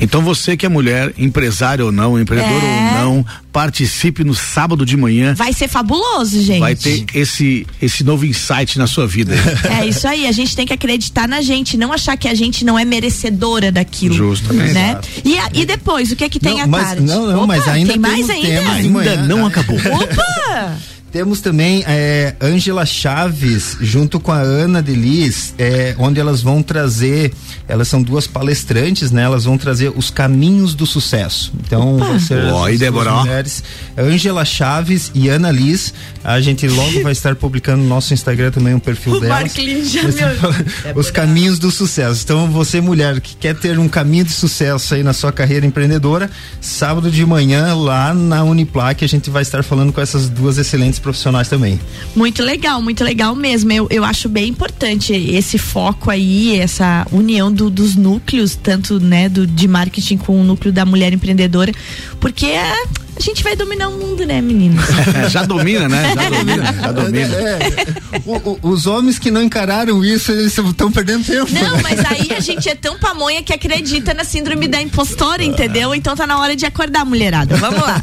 Então 0.00 0.22
você 0.22 0.56
que 0.56 0.64
é 0.64 0.68
mulher, 0.68 1.12
empresária 1.18 1.84
ou 1.84 1.92
não, 1.92 2.18
empreendedor 2.18 2.62
é... 2.62 3.02
ou 3.02 3.04
não, 3.04 3.26
participe 3.52 4.24
no 4.24 4.34
sábado 4.34 4.86
de 4.86 4.96
manhã. 4.96 5.34
Vai 5.34 5.52
ser 5.52 5.68
fabuloso, 5.68 6.40
gente. 6.40 6.60
Vai 6.60 6.74
ter 6.74 7.04
esse, 7.14 7.66
esse 7.80 8.02
novo 8.02 8.24
insight 8.24 8.61
na 8.78 8.86
sua 8.86 9.06
vida. 9.06 9.34
É 9.80 9.86
isso 9.86 10.06
aí, 10.06 10.26
a 10.26 10.32
gente 10.32 10.54
tem 10.54 10.66
que 10.66 10.72
acreditar 10.72 11.28
na 11.28 11.40
gente, 11.40 11.76
não 11.76 11.92
achar 11.92 12.16
que 12.16 12.28
a 12.28 12.34
gente 12.34 12.64
não 12.64 12.78
é 12.78 12.84
merecedora 12.84 13.70
daquilo. 13.72 14.14
Justamente. 14.14 14.72
Né? 14.72 15.00
E, 15.24 15.38
a, 15.38 15.50
e 15.52 15.66
depois, 15.66 16.12
o 16.12 16.16
que 16.16 16.24
é 16.24 16.28
que 16.28 16.38
tem 16.38 16.54
não, 16.54 16.62
a 16.62 16.66
mas, 16.66 16.88
tarde? 16.88 17.02
Não, 17.02 17.26
não, 17.26 17.36
Opa, 17.38 17.46
mas 17.46 17.68
ainda 17.68 17.92
tem 17.92 18.00
mais 18.00 18.30
ainda? 18.30 18.72
Ainda 18.72 19.16
não 19.22 19.46
acabou. 19.46 19.76
Opa! 19.76 20.78
Temos 21.12 21.42
também 21.42 21.84
é, 21.86 22.34
Ângela 22.40 22.86
Chaves, 22.86 23.76
junto 23.82 24.18
com 24.18 24.32
a 24.32 24.38
Ana 24.38 24.80
Delis, 24.80 25.54
é, 25.58 25.94
onde 25.98 26.18
elas 26.18 26.40
vão 26.40 26.62
trazer, 26.62 27.34
elas 27.68 27.86
são 27.86 28.02
duas 28.02 28.26
palestrantes, 28.26 29.10
né? 29.10 29.24
Elas 29.24 29.44
vão 29.44 29.58
trazer 29.58 29.92
os 29.94 30.08
caminhos 30.08 30.74
do 30.74 30.86
sucesso. 30.86 31.52
Então, 31.66 31.98
ser 32.18 32.42
Oi, 32.44 32.78
Débora. 32.78 33.12
mulheres, 33.12 33.62
Ângela 33.96 34.42
Chaves 34.42 35.12
e 35.14 35.28
Ana 35.28 35.50
Liz. 35.50 35.92
A 36.24 36.40
gente 36.40 36.66
logo 36.66 37.02
vai 37.02 37.12
estar 37.12 37.36
publicando 37.36 37.82
no 37.82 37.88
nosso 37.90 38.14
Instagram 38.14 38.50
também 38.50 38.72
um 38.72 38.80
perfil 38.80 39.16
o 39.16 39.20
delas. 39.20 39.52
Já 39.52 40.02
meu... 40.04 40.96
os 40.96 41.10
caminhos 41.10 41.58
do 41.58 41.70
sucesso. 41.70 42.22
Então, 42.24 42.50
você 42.50 42.80
mulher 42.80 43.20
que 43.20 43.36
quer 43.36 43.54
ter 43.54 43.78
um 43.78 43.88
caminho 43.88 44.24
de 44.24 44.32
sucesso 44.32 44.94
aí 44.94 45.02
na 45.02 45.12
sua 45.12 45.30
carreira 45.30 45.66
empreendedora, 45.66 46.30
sábado 46.58 47.10
de 47.10 47.26
manhã 47.26 47.74
lá 47.74 48.14
na 48.14 48.42
Uniplac 48.44 49.04
a 49.04 49.08
gente 49.08 49.28
vai 49.28 49.42
estar 49.42 49.62
falando 49.62 49.92
com 49.92 50.00
essas 50.00 50.30
duas 50.30 50.56
excelentes 50.56 51.01
profissionais 51.02 51.48
também. 51.48 51.78
Muito 52.14 52.42
legal, 52.42 52.80
muito 52.80 53.02
legal 53.04 53.34
mesmo. 53.34 53.72
Eu, 53.72 53.86
eu 53.90 54.04
acho 54.04 54.28
bem 54.28 54.48
importante 54.48 55.12
esse 55.12 55.58
foco 55.58 56.10
aí, 56.10 56.58
essa 56.58 57.06
união 57.12 57.52
do, 57.52 57.68
dos 57.68 57.96
núcleos, 57.96 58.56
tanto 58.56 58.98
né, 59.00 59.28
do, 59.28 59.46
de 59.46 59.68
marketing 59.68 60.16
com 60.16 60.40
o 60.40 60.44
núcleo 60.44 60.72
da 60.72 60.84
mulher 60.84 61.12
empreendedora, 61.12 61.72
porque 62.20 62.46
é, 62.46 62.72
a 63.14 63.20
gente 63.20 63.42
vai 63.42 63.54
dominar 63.54 63.88
o 63.88 63.98
mundo, 63.98 64.24
né, 64.24 64.40
meninos? 64.40 64.84
já 65.28 65.44
domina, 65.44 65.88
né? 65.88 66.14
Já 66.14 66.30
domina, 66.30 66.72
já 66.72 66.92
domina. 66.92 67.34
É, 67.36 67.58
é. 67.58 68.22
O, 68.24 68.50
o, 68.50 68.70
os 68.70 68.86
homens 68.86 69.18
que 69.18 69.30
não 69.30 69.42
encararam 69.42 70.04
isso, 70.04 70.32
eles 70.32 70.56
estão 70.56 70.90
perdendo 70.90 71.24
tempo. 71.24 71.52
Não, 71.52 71.80
mas 71.82 72.00
aí 72.06 72.32
a 72.36 72.40
gente 72.40 72.68
é 72.68 72.74
tão 72.74 72.98
pamonha 72.98 73.42
que 73.42 73.52
acredita 73.52 74.14
na 74.14 74.24
síndrome 74.24 74.66
da 74.66 74.80
impostora, 74.80 75.44
entendeu? 75.44 75.94
Então 75.94 76.16
tá 76.16 76.26
na 76.26 76.38
hora 76.38 76.56
de 76.56 76.64
acordar, 76.64 77.04
mulherada. 77.04 77.56
Vamos 77.56 77.80
lá. 77.82 78.02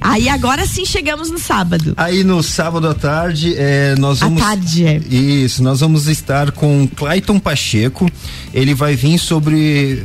Aí 0.00 0.28
agora 0.28 0.66
sim 0.66 0.84
chegamos 0.84 1.30
no 1.30 1.38
sábado. 1.38 1.94
Aí 1.96 2.22
no 2.22 2.42
sábado 2.42 2.88
à 2.88 2.94
tarde, 2.94 3.54
é, 3.56 3.94
nós 3.96 4.20
vamos. 4.20 4.40
À 4.40 4.46
tarde, 4.46 4.86
é. 4.86 4.96
Isso, 5.10 5.62
nós 5.62 5.80
vamos 5.80 6.06
estar 6.06 6.52
com 6.52 6.86
Clayton 6.86 7.38
Pacheco. 7.38 8.08
Ele 8.52 8.74
vai 8.74 8.94
vir 8.94 9.18
sobre 9.18 10.04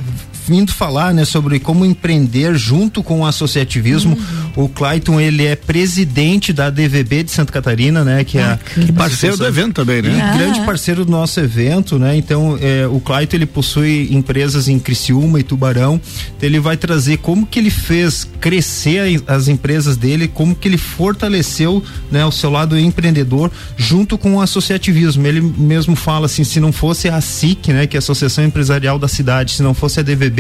ouvindo 0.50 0.74
falar, 0.74 1.14
né, 1.14 1.24
sobre 1.26 1.60
como 1.60 1.86
empreender 1.86 2.58
junto 2.58 3.04
com 3.04 3.22
o 3.22 3.26
associativismo. 3.26 4.18
Uhum. 4.56 4.64
O 4.64 4.70
Clayton, 4.70 5.20
ele 5.20 5.46
é 5.46 5.56
presidente 5.56 6.52
da 6.52 6.72
DVB 6.72 7.24
de 7.24 7.32
Santa 7.32 7.54
Catarina, 7.54 8.04
né, 8.04 8.24
que 8.24 8.40
ah, 8.40 8.60
é 8.76 8.82
que 8.82 8.92
parceiro 8.92 9.38
do 9.38 9.46
evento 9.46 9.76
também, 9.76 10.02
né? 10.02 10.20
Ah. 10.22 10.36
Grande 10.36 10.62
parceiro 10.62 11.06
do 11.06 11.12
nosso 11.12 11.40
evento, 11.40 12.00
né? 12.00 12.16
Então, 12.16 12.58
é, 12.60 12.88
o 12.88 13.00
Clayton 13.00 13.38
ele 13.38 13.46
possui 13.46 14.10
empresas 14.12 14.68
em 14.68 14.80
Criciúma 14.80 15.40
e 15.40 15.44
Tubarão. 15.44 16.02
Então, 16.36 16.50
ele 16.50 16.60
vai 16.60 16.76
trazer 16.76 17.18
como 17.18 17.46
que 17.46 17.60
ele 17.60 17.70
fez 17.70 18.28
crescer 18.42 19.22
as 19.28 19.48
empresas 19.48 19.96
dele, 19.96 20.28
como 20.28 20.56
que 20.56 20.68
ele 20.68 20.78
fortaleceu, 20.78 21.84
né, 22.12 22.26
o 22.26 22.32
seu 22.32 22.50
lado 22.50 22.78
empreendedor 22.78 23.52
junto 23.78 24.18
com 24.18 24.38
o 24.38 24.42
associativismo. 24.42 25.28
Ele 25.28 25.42
mesmo 25.42 25.96
fala 25.96 26.26
assim, 26.26 26.44
se 26.44 26.60
não 26.60 26.72
fosse 26.72 27.08
a 27.08 27.22
SIC, 27.22 27.68
né, 27.68 27.86
que 27.86 27.96
é 27.96 28.00
a 28.00 28.00
Associação 28.00 28.44
Empresarial 28.44 28.98
da 28.98 29.08
Cidade, 29.08 29.52
se 29.52 29.62
não 29.62 29.74
fosse 29.74 30.00
a 30.00 30.04
DVB, 30.04 30.39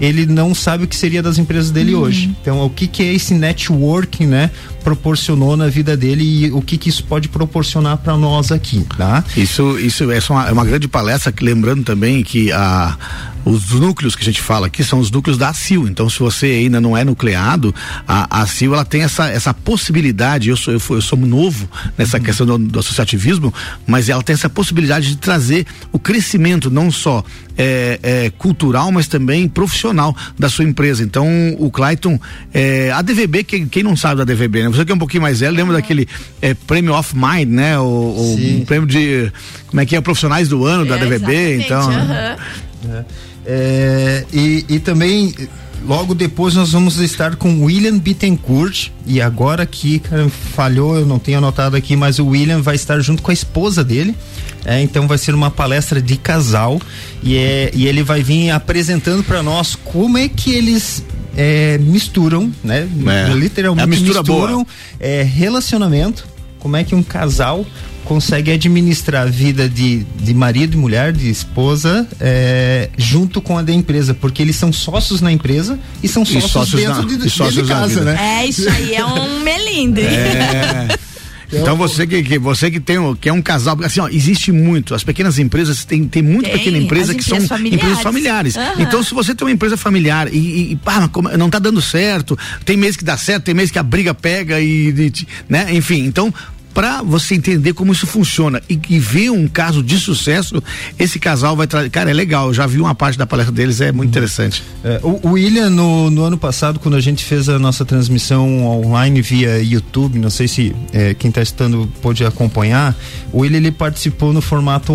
ele 0.00 0.26
não 0.26 0.54
sabe 0.54 0.84
o 0.84 0.86
que 0.86 0.96
seria 0.96 1.22
das 1.22 1.38
empresas 1.38 1.70
dele 1.70 1.94
uhum. 1.94 2.02
hoje. 2.02 2.36
Então, 2.40 2.64
o 2.64 2.70
que 2.70 2.86
que 2.86 3.02
é 3.02 3.12
esse 3.14 3.34
networking, 3.34 4.26
né, 4.26 4.50
proporcionou 4.82 5.56
na 5.56 5.68
vida 5.68 5.96
dele 5.96 6.46
e 6.46 6.52
o 6.52 6.60
que 6.62 6.76
que 6.78 6.88
isso 6.88 7.04
pode 7.04 7.28
proporcionar 7.28 7.98
para 7.98 8.16
nós 8.16 8.52
aqui, 8.52 8.86
tá? 8.96 9.24
Isso, 9.36 9.78
isso 9.78 10.10
é 10.10 10.18
uma, 10.30 10.48
é 10.48 10.52
uma 10.52 10.64
grande 10.64 10.88
palestra, 10.88 11.32
que, 11.32 11.44
lembrando 11.44 11.82
também 11.82 12.22
que 12.22 12.52
a 12.52 12.96
os 13.46 13.70
núcleos 13.70 14.16
que 14.16 14.22
a 14.22 14.24
gente 14.24 14.42
fala 14.42 14.66
aqui 14.66 14.82
são 14.82 14.98
os 14.98 15.08
núcleos 15.08 15.38
da 15.38 15.50
ACIL. 15.50 15.86
Então, 15.86 16.10
se 16.10 16.18
você 16.18 16.46
ainda 16.46 16.80
não 16.80 16.96
é 16.96 17.04
nucleado, 17.04 17.72
a, 18.06 18.38
a 18.38 18.42
ACIL 18.42 18.74
ela 18.74 18.84
tem 18.84 19.02
essa, 19.02 19.28
essa 19.28 19.54
possibilidade. 19.54 20.48
Eu 20.48 20.56
sou, 20.56 20.74
eu, 20.74 20.82
eu 20.90 21.00
sou 21.00 21.16
novo 21.16 21.68
nessa 21.96 22.18
uhum. 22.18 22.24
questão 22.24 22.44
do, 22.44 22.58
do, 22.58 22.78
associativismo, 22.80 23.54
mas 23.86 24.08
ela 24.08 24.20
tem 24.20 24.34
essa 24.34 24.50
possibilidade 24.50 25.10
de 25.10 25.18
trazer 25.18 25.64
o 25.92 25.98
crescimento, 25.98 26.68
não 26.68 26.90
só 26.90 27.22
é, 27.56 28.00
é, 28.02 28.30
cultural, 28.30 28.90
mas 28.90 29.06
também 29.06 29.48
profissional 29.48 30.14
da 30.36 30.48
sua 30.48 30.64
empresa. 30.64 31.04
Então, 31.04 31.28
o 31.56 31.70
Clayton, 31.70 32.18
é, 32.52 32.90
a 32.90 33.00
DVB, 33.00 33.44
quem, 33.44 33.68
quem, 33.68 33.84
não 33.84 33.94
sabe 33.94 34.16
da 34.16 34.24
DVB, 34.24 34.64
né? 34.64 34.68
Você 34.70 34.84
que 34.84 34.90
é 34.90 34.94
um 34.94 34.98
pouquinho 34.98 35.22
mais 35.22 35.38
velho, 35.38 35.54
lembra 35.54 35.74
daquele 35.74 36.08
é, 36.42 36.52
prêmio 36.52 36.94
Off 36.94 37.14
Mind, 37.14 37.48
né? 37.48 37.78
O, 37.78 37.84
o 37.84 38.64
prêmio 38.66 38.88
de, 38.88 39.30
como 39.68 39.80
é 39.80 39.86
que 39.86 39.94
é, 39.94 40.00
profissionais 40.00 40.48
do 40.48 40.66
ano 40.66 40.84
da 40.84 40.96
DVB, 40.96 41.62
então. 41.62 41.88
Uhum. 41.88 43.04
É, 43.46 44.24
e, 44.32 44.64
e 44.68 44.78
também 44.80 45.32
logo 45.86 46.14
depois 46.14 46.54
nós 46.54 46.72
vamos 46.72 46.98
estar 46.98 47.36
com 47.36 47.64
William 47.64 47.96
Bittencourt 47.96 48.88
e 49.06 49.20
agora 49.20 49.68
cara, 50.02 50.28
falhou, 50.28 50.96
eu 50.96 51.06
não 51.06 51.18
tenho 51.18 51.38
anotado 51.38 51.76
aqui, 51.76 51.94
mas 51.94 52.18
o 52.18 52.26
William 52.26 52.60
vai 52.60 52.74
estar 52.74 52.98
junto 53.00 53.22
com 53.22 53.30
a 53.30 53.34
esposa 53.34 53.84
dele. 53.84 54.14
É, 54.64 54.82
então 54.82 55.06
vai 55.06 55.16
ser 55.16 55.32
uma 55.32 55.48
palestra 55.48 56.02
de 56.02 56.16
casal 56.16 56.80
e, 57.22 57.36
é, 57.36 57.70
e 57.72 57.86
ele 57.86 58.02
vai 58.02 58.20
vir 58.20 58.50
apresentando 58.50 59.22
para 59.22 59.40
nós 59.40 59.76
como 59.76 60.18
é 60.18 60.28
que 60.28 60.52
eles 60.52 61.04
é, 61.36 61.78
misturam, 61.78 62.52
né? 62.64 62.88
É. 63.06 63.32
Literalmente 63.32 64.02
misturam 64.02 64.66
é, 64.98 65.22
relacionamento, 65.22 66.26
como 66.58 66.76
é 66.76 66.82
que 66.82 66.96
um 66.96 67.02
casal 67.02 67.64
consegue 68.06 68.52
administrar 68.52 69.22
a 69.22 69.30
vida 69.30 69.68
de, 69.68 70.06
de 70.18 70.32
marido 70.32 70.74
e 70.74 70.76
mulher, 70.76 71.12
de 71.12 71.28
esposa, 71.28 72.06
é, 72.20 72.88
junto 72.96 73.42
com 73.42 73.58
a 73.58 73.62
da 73.62 73.72
empresa, 73.72 74.14
porque 74.14 74.40
eles 74.40 74.56
são 74.56 74.72
sócios 74.72 75.20
na 75.20 75.32
empresa 75.32 75.78
e 76.02 76.08
são 76.08 76.24
sócios, 76.24 76.44
e 76.44 76.48
sócios 76.48 76.80
dentro, 76.80 77.02
na, 77.02 77.08
de, 77.08 77.16
dentro 77.16 77.50
de 77.50 77.62
casa, 77.64 78.04
né? 78.04 78.16
É, 78.18 78.46
isso 78.46 78.68
aí 78.70 78.94
é 78.94 79.04
um 79.04 79.40
melindre. 79.44 80.06
É. 80.06 80.98
Então 81.52 81.76
você 81.76 82.06
que, 82.06 82.22
que, 82.22 82.38
você 82.38 82.70
que 82.70 82.80
tem 82.80 82.96
que 83.20 83.28
é 83.28 83.32
um 83.32 83.42
casal, 83.42 83.78
assim, 83.84 84.00
ó, 84.00 84.08
existe 84.08 84.50
muito. 84.50 84.94
As 84.94 85.04
pequenas 85.04 85.38
empresas 85.38 85.84
tem 85.84 86.04
tem 86.04 86.22
muita 86.22 86.50
tem, 86.50 86.58
pequena 86.58 86.78
empresa 86.78 87.14
que 87.14 87.22
são 87.22 87.40
familiares. 87.40 87.84
empresas 87.84 88.02
familiares. 88.02 88.56
Uhum. 88.56 88.62
Então 88.80 89.02
se 89.02 89.14
você 89.14 89.34
tem 89.34 89.46
uma 89.46 89.52
empresa 89.52 89.76
familiar 89.76 90.32
e, 90.32 90.36
e, 90.36 90.72
e 90.72 90.76
pá, 90.76 91.08
não 91.38 91.46
está 91.46 91.58
dando 91.58 91.80
certo, 91.80 92.36
tem 92.64 92.76
mês 92.76 92.96
que 92.96 93.04
dá 93.04 93.16
certo, 93.16 93.44
tem 93.44 93.54
mês 93.54 93.70
que 93.70 93.78
a 93.78 93.82
briga 93.82 94.12
pega 94.12 94.60
e, 94.60 94.88
e 94.88 95.12
né? 95.48 95.68
Enfim, 95.72 96.04
então 96.04 96.34
para 96.76 97.00
você 97.00 97.34
entender 97.34 97.72
como 97.72 97.90
isso 97.90 98.06
funciona 98.06 98.62
e, 98.68 98.78
e, 98.90 98.98
ver 98.98 99.30
um 99.30 99.48
caso 99.48 99.82
de 99.82 99.98
sucesso, 99.98 100.62
esse 100.98 101.18
casal 101.18 101.56
vai 101.56 101.66
trazer. 101.66 101.88
Cara, 101.88 102.10
é 102.10 102.12
legal. 102.12 102.48
Eu 102.48 102.54
já 102.54 102.66
vi 102.66 102.78
uma 102.78 102.94
parte 102.94 103.18
da 103.18 103.26
palestra 103.26 103.50
deles, 103.50 103.80
é 103.80 103.90
muito 103.90 104.10
interessante. 104.10 104.62
É, 104.84 105.00
o, 105.02 105.18
o, 105.22 105.30
William, 105.30 105.70
no, 105.70 106.10
no, 106.10 106.22
ano 106.22 106.36
passado, 106.36 106.78
quando 106.78 106.96
a 106.96 107.00
gente 107.00 107.24
fez 107.24 107.48
a 107.48 107.58
nossa 107.58 107.82
transmissão 107.86 108.66
online 108.66 109.22
via 109.22 109.58
YouTube, 109.62 110.18
não 110.18 110.28
sei 110.28 110.46
se 110.46 110.76
é, 110.92 111.14
quem 111.14 111.30
está 111.30 111.40
estando 111.40 111.90
pôde 112.02 112.26
acompanhar, 112.26 112.94
o 113.32 113.38
William 113.38 113.56
ele 113.56 113.72
participou 113.72 114.34
no 114.34 114.42
formato 114.42 114.92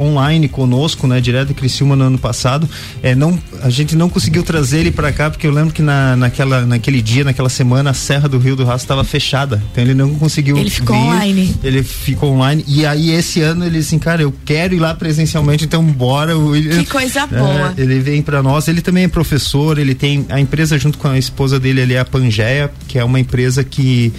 online 0.00 0.48
conosco, 0.48 1.06
né, 1.06 1.20
direto 1.20 1.48
de 1.48 1.54
Criciúma 1.54 1.94
no 1.94 2.02
ano 2.02 2.18
passado. 2.18 2.68
É, 3.00 3.14
não, 3.14 3.38
a 3.62 3.70
gente 3.70 3.94
não 3.94 4.08
conseguiu 4.08 4.42
trazer 4.42 4.80
ele 4.80 4.90
para 4.90 5.12
cá, 5.12 5.30
porque 5.30 5.46
eu 5.46 5.52
lembro 5.52 5.72
que 5.72 5.82
na, 5.82 6.16
naquela, 6.16 6.66
naquele 6.66 7.00
dia, 7.00 7.22
naquela 7.22 7.48
semana, 7.48 7.90
a 7.90 7.94
Serra 7.94 8.28
do 8.28 8.38
Rio 8.40 8.56
do 8.56 8.64
Rastro 8.64 8.86
estava 8.86 9.04
fechada. 9.04 9.62
Então 9.70 9.84
ele 9.84 9.94
não 9.94 10.16
conseguiu. 10.16 10.56
Ele 10.58 10.68
ficou 10.68 11.11
vir 11.11 11.11
online. 11.12 11.54
Ele 11.62 11.82
ficou 11.82 12.32
online. 12.32 12.64
E 12.66 12.86
aí, 12.86 13.10
esse 13.10 13.40
ano, 13.40 13.64
ele 13.64 13.78
assim, 13.78 13.98
cara, 13.98 14.22
eu 14.22 14.32
quero 14.44 14.74
ir 14.74 14.78
lá 14.78 14.94
presencialmente, 14.94 15.64
então 15.64 15.84
bora. 15.84 16.32
Ele, 16.32 16.84
que 16.84 16.90
coisa 16.90 17.26
boa. 17.26 17.74
É, 17.76 17.80
ele 17.80 18.00
vem 18.00 18.22
para 18.22 18.42
nós. 18.42 18.68
Ele 18.68 18.80
também 18.80 19.04
é 19.04 19.08
professor, 19.08 19.78
ele 19.78 19.94
tem 19.94 20.26
a 20.28 20.40
empresa 20.40 20.78
junto 20.78 20.98
com 20.98 21.08
a 21.08 21.18
esposa 21.18 21.58
dele, 21.58 21.80
ele 21.80 21.94
é 21.94 22.00
a 22.00 22.04
Pangeia, 22.04 22.70
que 22.88 22.98
é 22.98 23.04
uma 23.04 23.20
empresa 23.20 23.62
que 23.64 24.12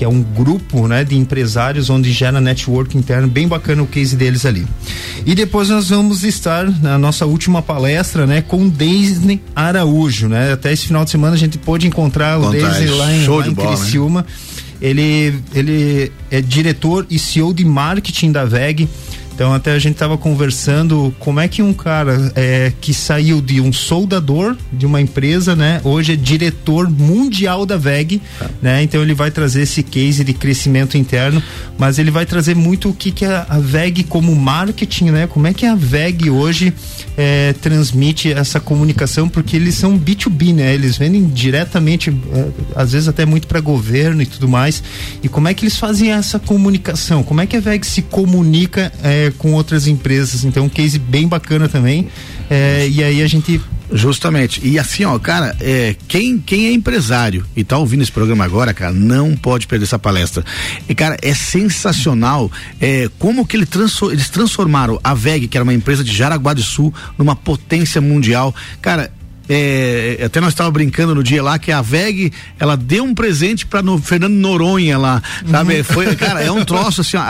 que 0.00 0.04
é 0.04 0.08
um 0.08 0.22
grupo 0.22 0.88
né, 0.88 1.04
de 1.04 1.14
empresários 1.14 1.90
onde 1.90 2.10
gera 2.10 2.40
network 2.40 2.96
interno, 2.96 3.28
bem 3.28 3.46
bacana 3.46 3.82
o 3.82 3.86
case 3.86 4.16
deles 4.16 4.46
ali. 4.46 4.66
E 5.26 5.34
depois 5.34 5.68
nós 5.68 5.90
vamos 5.90 6.24
estar 6.24 6.64
na 6.80 6.96
nossa 6.96 7.26
última 7.26 7.60
palestra 7.60 8.26
né, 8.26 8.40
com 8.40 8.66
Deisne 8.66 9.42
Araújo. 9.54 10.26
Né? 10.26 10.54
Até 10.54 10.72
esse 10.72 10.86
final 10.86 11.04
de 11.04 11.10
semana 11.10 11.34
a 11.34 11.38
gente 11.38 11.58
pôde 11.58 11.86
encontrar 11.86 12.40
o 12.40 12.50
Deisne 12.50 12.86
lá 12.86 13.12
em, 13.12 13.26
lá 13.26 13.46
em 13.46 13.52
bola, 13.52 13.76
Criciúma. 13.76 14.20
Né? 14.22 14.26
Ele, 14.80 15.34
ele 15.54 16.12
é 16.30 16.40
diretor 16.40 17.06
e 17.10 17.18
CEO 17.18 17.52
de 17.52 17.64
marketing 17.64 18.32
da 18.32 18.44
VEG. 18.44 18.88
Então 19.34 19.52
até 19.52 19.72
a 19.72 19.78
gente 19.78 19.94
estava 19.94 20.18
conversando 20.18 21.14
como 21.18 21.40
é 21.40 21.48
que 21.48 21.62
um 21.62 21.72
cara 21.72 22.32
é, 22.34 22.72
que 22.80 22.92
saiu 22.92 23.40
de 23.40 23.60
um 23.60 23.72
soldador 23.72 24.56
de 24.72 24.86
uma 24.86 25.00
empresa, 25.00 25.56
né, 25.56 25.80
hoje 25.84 26.12
é 26.12 26.16
diretor 26.16 26.90
mundial 26.90 27.64
da 27.64 27.76
VEG, 27.76 28.20
tá. 28.38 28.50
né? 28.60 28.82
Então 28.82 29.02
ele 29.02 29.14
vai 29.14 29.30
trazer 29.30 29.62
esse 29.62 29.82
case 29.82 30.22
de 30.24 30.32
crescimento 30.32 30.96
interno, 30.96 31.42
mas 31.78 31.98
ele 31.98 32.10
vai 32.10 32.26
trazer 32.26 32.54
muito 32.54 32.90
o 32.90 32.94
que 32.94 33.10
que 33.10 33.24
a, 33.24 33.46
a 33.48 33.58
VEG 33.58 34.04
como 34.04 34.34
marketing, 34.34 35.10
né? 35.10 35.26
Como 35.26 35.46
é 35.46 35.54
que 35.54 35.66
a 35.66 35.74
VEG 35.74 36.30
hoje 36.30 36.72
é, 37.16 37.54
transmite 37.54 38.32
essa 38.32 38.60
comunicação, 38.60 39.28
porque 39.28 39.56
eles 39.56 39.74
são 39.74 39.98
B2B, 39.98 40.54
né? 40.54 40.74
Eles 40.74 40.96
vendem 40.96 41.26
diretamente, 41.26 42.10
é, 42.10 42.48
às 42.74 42.92
vezes 42.92 43.08
até 43.08 43.24
muito 43.24 43.46
para 43.46 43.60
governo 43.60 44.22
e 44.22 44.26
tudo 44.26 44.48
mais. 44.48 44.82
E 45.22 45.28
como 45.28 45.48
é 45.48 45.54
que 45.54 45.64
eles 45.64 45.76
fazem 45.76 46.12
essa 46.12 46.38
comunicação? 46.38 47.22
Como 47.22 47.40
é 47.40 47.46
que 47.46 47.56
a 47.56 47.60
VEG 47.60 47.86
se 47.86 48.02
comunica 48.02 48.92
é, 49.02 49.29
com 49.32 49.52
outras 49.52 49.86
empresas. 49.86 50.44
Então, 50.44 50.64
um 50.64 50.68
case 50.68 50.98
bem 50.98 51.26
bacana 51.28 51.68
também. 51.68 52.08
É, 52.48 52.88
e 52.88 53.02
aí 53.02 53.22
a 53.22 53.26
gente 53.26 53.60
Justamente. 53.92 54.60
E 54.66 54.78
assim, 54.78 55.04
ó, 55.04 55.18
cara, 55.18 55.56
é, 55.60 55.96
quem, 56.06 56.38
quem 56.38 56.66
é 56.66 56.72
empresário 56.72 57.44
e 57.56 57.64
tá 57.64 57.76
ouvindo 57.76 58.02
esse 58.02 58.12
programa 58.12 58.44
agora, 58.44 58.72
cara, 58.72 58.92
não 58.92 59.36
pode 59.36 59.66
perder 59.66 59.84
essa 59.84 59.98
palestra. 59.98 60.44
E, 60.88 60.94
cara, 60.94 61.16
é 61.20 61.34
sensacional 61.34 62.50
é, 62.80 63.10
como 63.18 63.44
que 63.44 63.56
ele 63.56 63.66
transfor, 63.66 64.12
eles 64.12 64.28
transformaram 64.28 65.00
a 65.02 65.12
VEG, 65.12 65.48
que 65.48 65.56
era 65.56 65.64
uma 65.64 65.74
empresa 65.74 66.04
de 66.04 66.14
Jaraguá 66.14 66.54
do 66.54 66.62
Sul, 66.62 66.94
numa 67.18 67.34
potência 67.34 68.00
mundial. 68.00 68.54
Cara, 68.80 69.10
é, 69.52 70.22
até 70.24 70.40
nós 70.40 70.50
estávamos 70.50 70.74
brincando 70.74 71.12
no 71.12 71.24
dia 71.24 71.42
lá 71.42 71.58
que 71.58 71.72
a 71.72 71.82
VEG 71.82 72.32
ela 72.56 72.76
deu 72.76 73.02
um 73.02 73.12
presente 73.12 73.66
para 73.66 73.82
no 73.82 73.98
Fernando 73.98 74.34
Noronha 74.34 74.96
lá, 74.96 75.20
sabe? 75.50 75.78
Uhum. 75.78 75.84
Foi, 75.84 76.14
cara, 76.14 76.40
é 76.40 76.52
um 76.52 76.64
troço 76.64 77.00
assim, 77.00 77.16
ó, 77.16 77.22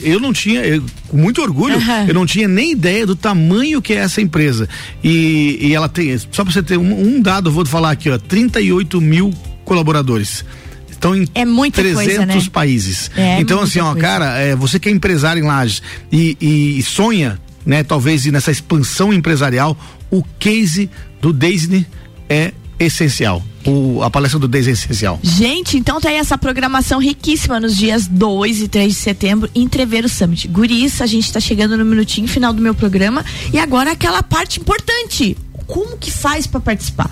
eu 0.00 0.20
não 0.20 0.32
tinha, 0.32 0.60
eu, 0.60 0.84
com 1.08 1.16
muito 1.16 1.42
orgulho, 1.42 1.76
uhum. 1.76 2.06
eu 2.06 2.14
não 2.14 2.24
tinha 2.24 2.46
nem 2.46 2.70
ideia 2.70 3.04
do 3.04 3.16
tamanho 3.16 3.82
que 3.82 3.92
é 3.92 3.96
essa 3.96 4.20
empresa. 4.20 4.68
E, 5.02 5.58
e 5.60 5.74
ela 5.74 5.88
tem, 5.88 6.16
só 6.16 6.44
para 6.44 6.52
você 6.52 6.62
ter 6.62 6.78
um, 6.78 7.16
um, 7.16 7.20
dado, 7.20 7.48
eu 7.48 7.52
vou 7.52 7.66
falar 7.66 7.90
aqui, 7.90 8.08
ó, 8.08 8.18
38 8.18 9.00
mil 9.00 9.34
colaboradores 9.64 10.44
estão 10.88 11.16
em 11.16 11.26
é 11.34 11.44
300 11.44 11.94
coisa, 11.94 12.26
né? 12.26 12.40
países. 12.52 13.10
É, 13.16 13.40
então, 13.40 13.60
assim, 13.60 13.80
ó, 13.80 13.92
coisa. 13.92 14.00
cara, 14.00 14.38
é, 14.38 14.54
você 14.54 14.78
que 14.78 14.88
é 14.88 14.92
empresário 14.92 15.42
em 15.42 15.46
Lages 15.46 15.82
e, 16.12 16.36
e, 16.78 16.82
sonha, 16.84 17.36
né, 17.66 17.82
talvez 17.82 18.24
nessa 18.26 18.52
expansão 18.52 19.12
empresarial, 19.12 19.76
o 20.08 20.22
case 20.38 20.88
do 21.24 21.32
Disney 21.32 21.86
é 22.28 22.52
essencial. 22.78 23.42
O, 23.66 24.02
a 24.02 24.10
palestra 24.10 24.38
do 24.38 24.46
Disney 24.46 24.72
é 24.72 24.74
essencial. 24.74 25.18
Gente, 25.22 25.78
então 25.78 25.98
tem 25.98 26.18
essa 26.18 26.36
programação 26.36 27.00
riquíssima 27.00 27.58
nos 27.58 27.74
dias 27.74 28.06
2 28.06 28.60
e 28.60 28.68
3 28.68 28.92
de 28.92 28.98
setembro 28.98 29.50
em 29.54 29.66
Treveiro 29.66 30.06
Summit. 30.06 30.46
Guris, 30.48 31.00
a 31.00 31.06
gente 31.06 31.24
está 31.24 31.40
chegando 31.40 31.78
no 31.78 31.84
minutinho 31.84 32.28
final 32.28 32.52
do 32.52 32.60
meu 32.60 32.74
programa 32.74 33.24
e 33.54 33.58
agora 33.58 33.92
aquela 33.92 34.22
parte 34.22 34.60
importante. 34.60 35.34
Como 35.66 35.96
que 35.96 36.10
faz 36.10 36.46
para 36.46 36.60
participar? 36.60 37.10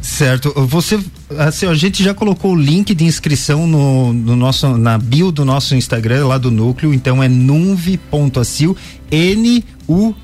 Certo. 0.00 0.50
Você, 0.66 0.98
assim, 1.38 1.66
a 1.66 1.74
gente 1.74 2.02
já 2.02 2.14
colocou 2.14 2.52
o 2.52 2.56
link 2.56 2.94
de 2.94 3.04
inscrição 3.04 3.66
no, 3.66 4.14
no 4.14 4.34
nosso, 4.34 4.78
na 4.78 4.96
bio 4.96 5.30
do 5.30 5.44
nosso 5.44 5.74
Instagram, 5.74 6.26
lá 6.26 6.38
do 6.38 6.50
núcleo, 6.50 6.94
então 6.94 7.22
é 7.22 7.28
nunvi.acil, 7.28 8.74
N-U 9.10 10.16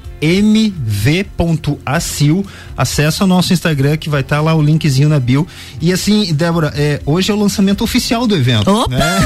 mv.acil. 0.98 2.44
Acesse 2.76 3.22
o 3.22 3.26
nosso 3.26 3.52
Instagram 3.52 3.96
que 3.96 4.08
vai 4.08 4.20
estar 4.20 4.36
tá 4.36 4.42
lá 4.42 4.54
o 4.54 4.62
linkzinho 4.62 5.08
na 5.08 5.18
bio. 5.18 5.46
E 5.80 5.92
assim, 5.92 6.32
Débora, 6.32 6.72
é, 6.76 7.00
hoje 7.06 7.30
é 7.30 7.34
o 7.34 7.38
lançamento 7.38 7.82
oficial 7.82 8.26
do 8.26 8.36
evento. 8.36 8.70
Opa! 8.70 8.88
Né? 8.88 9.18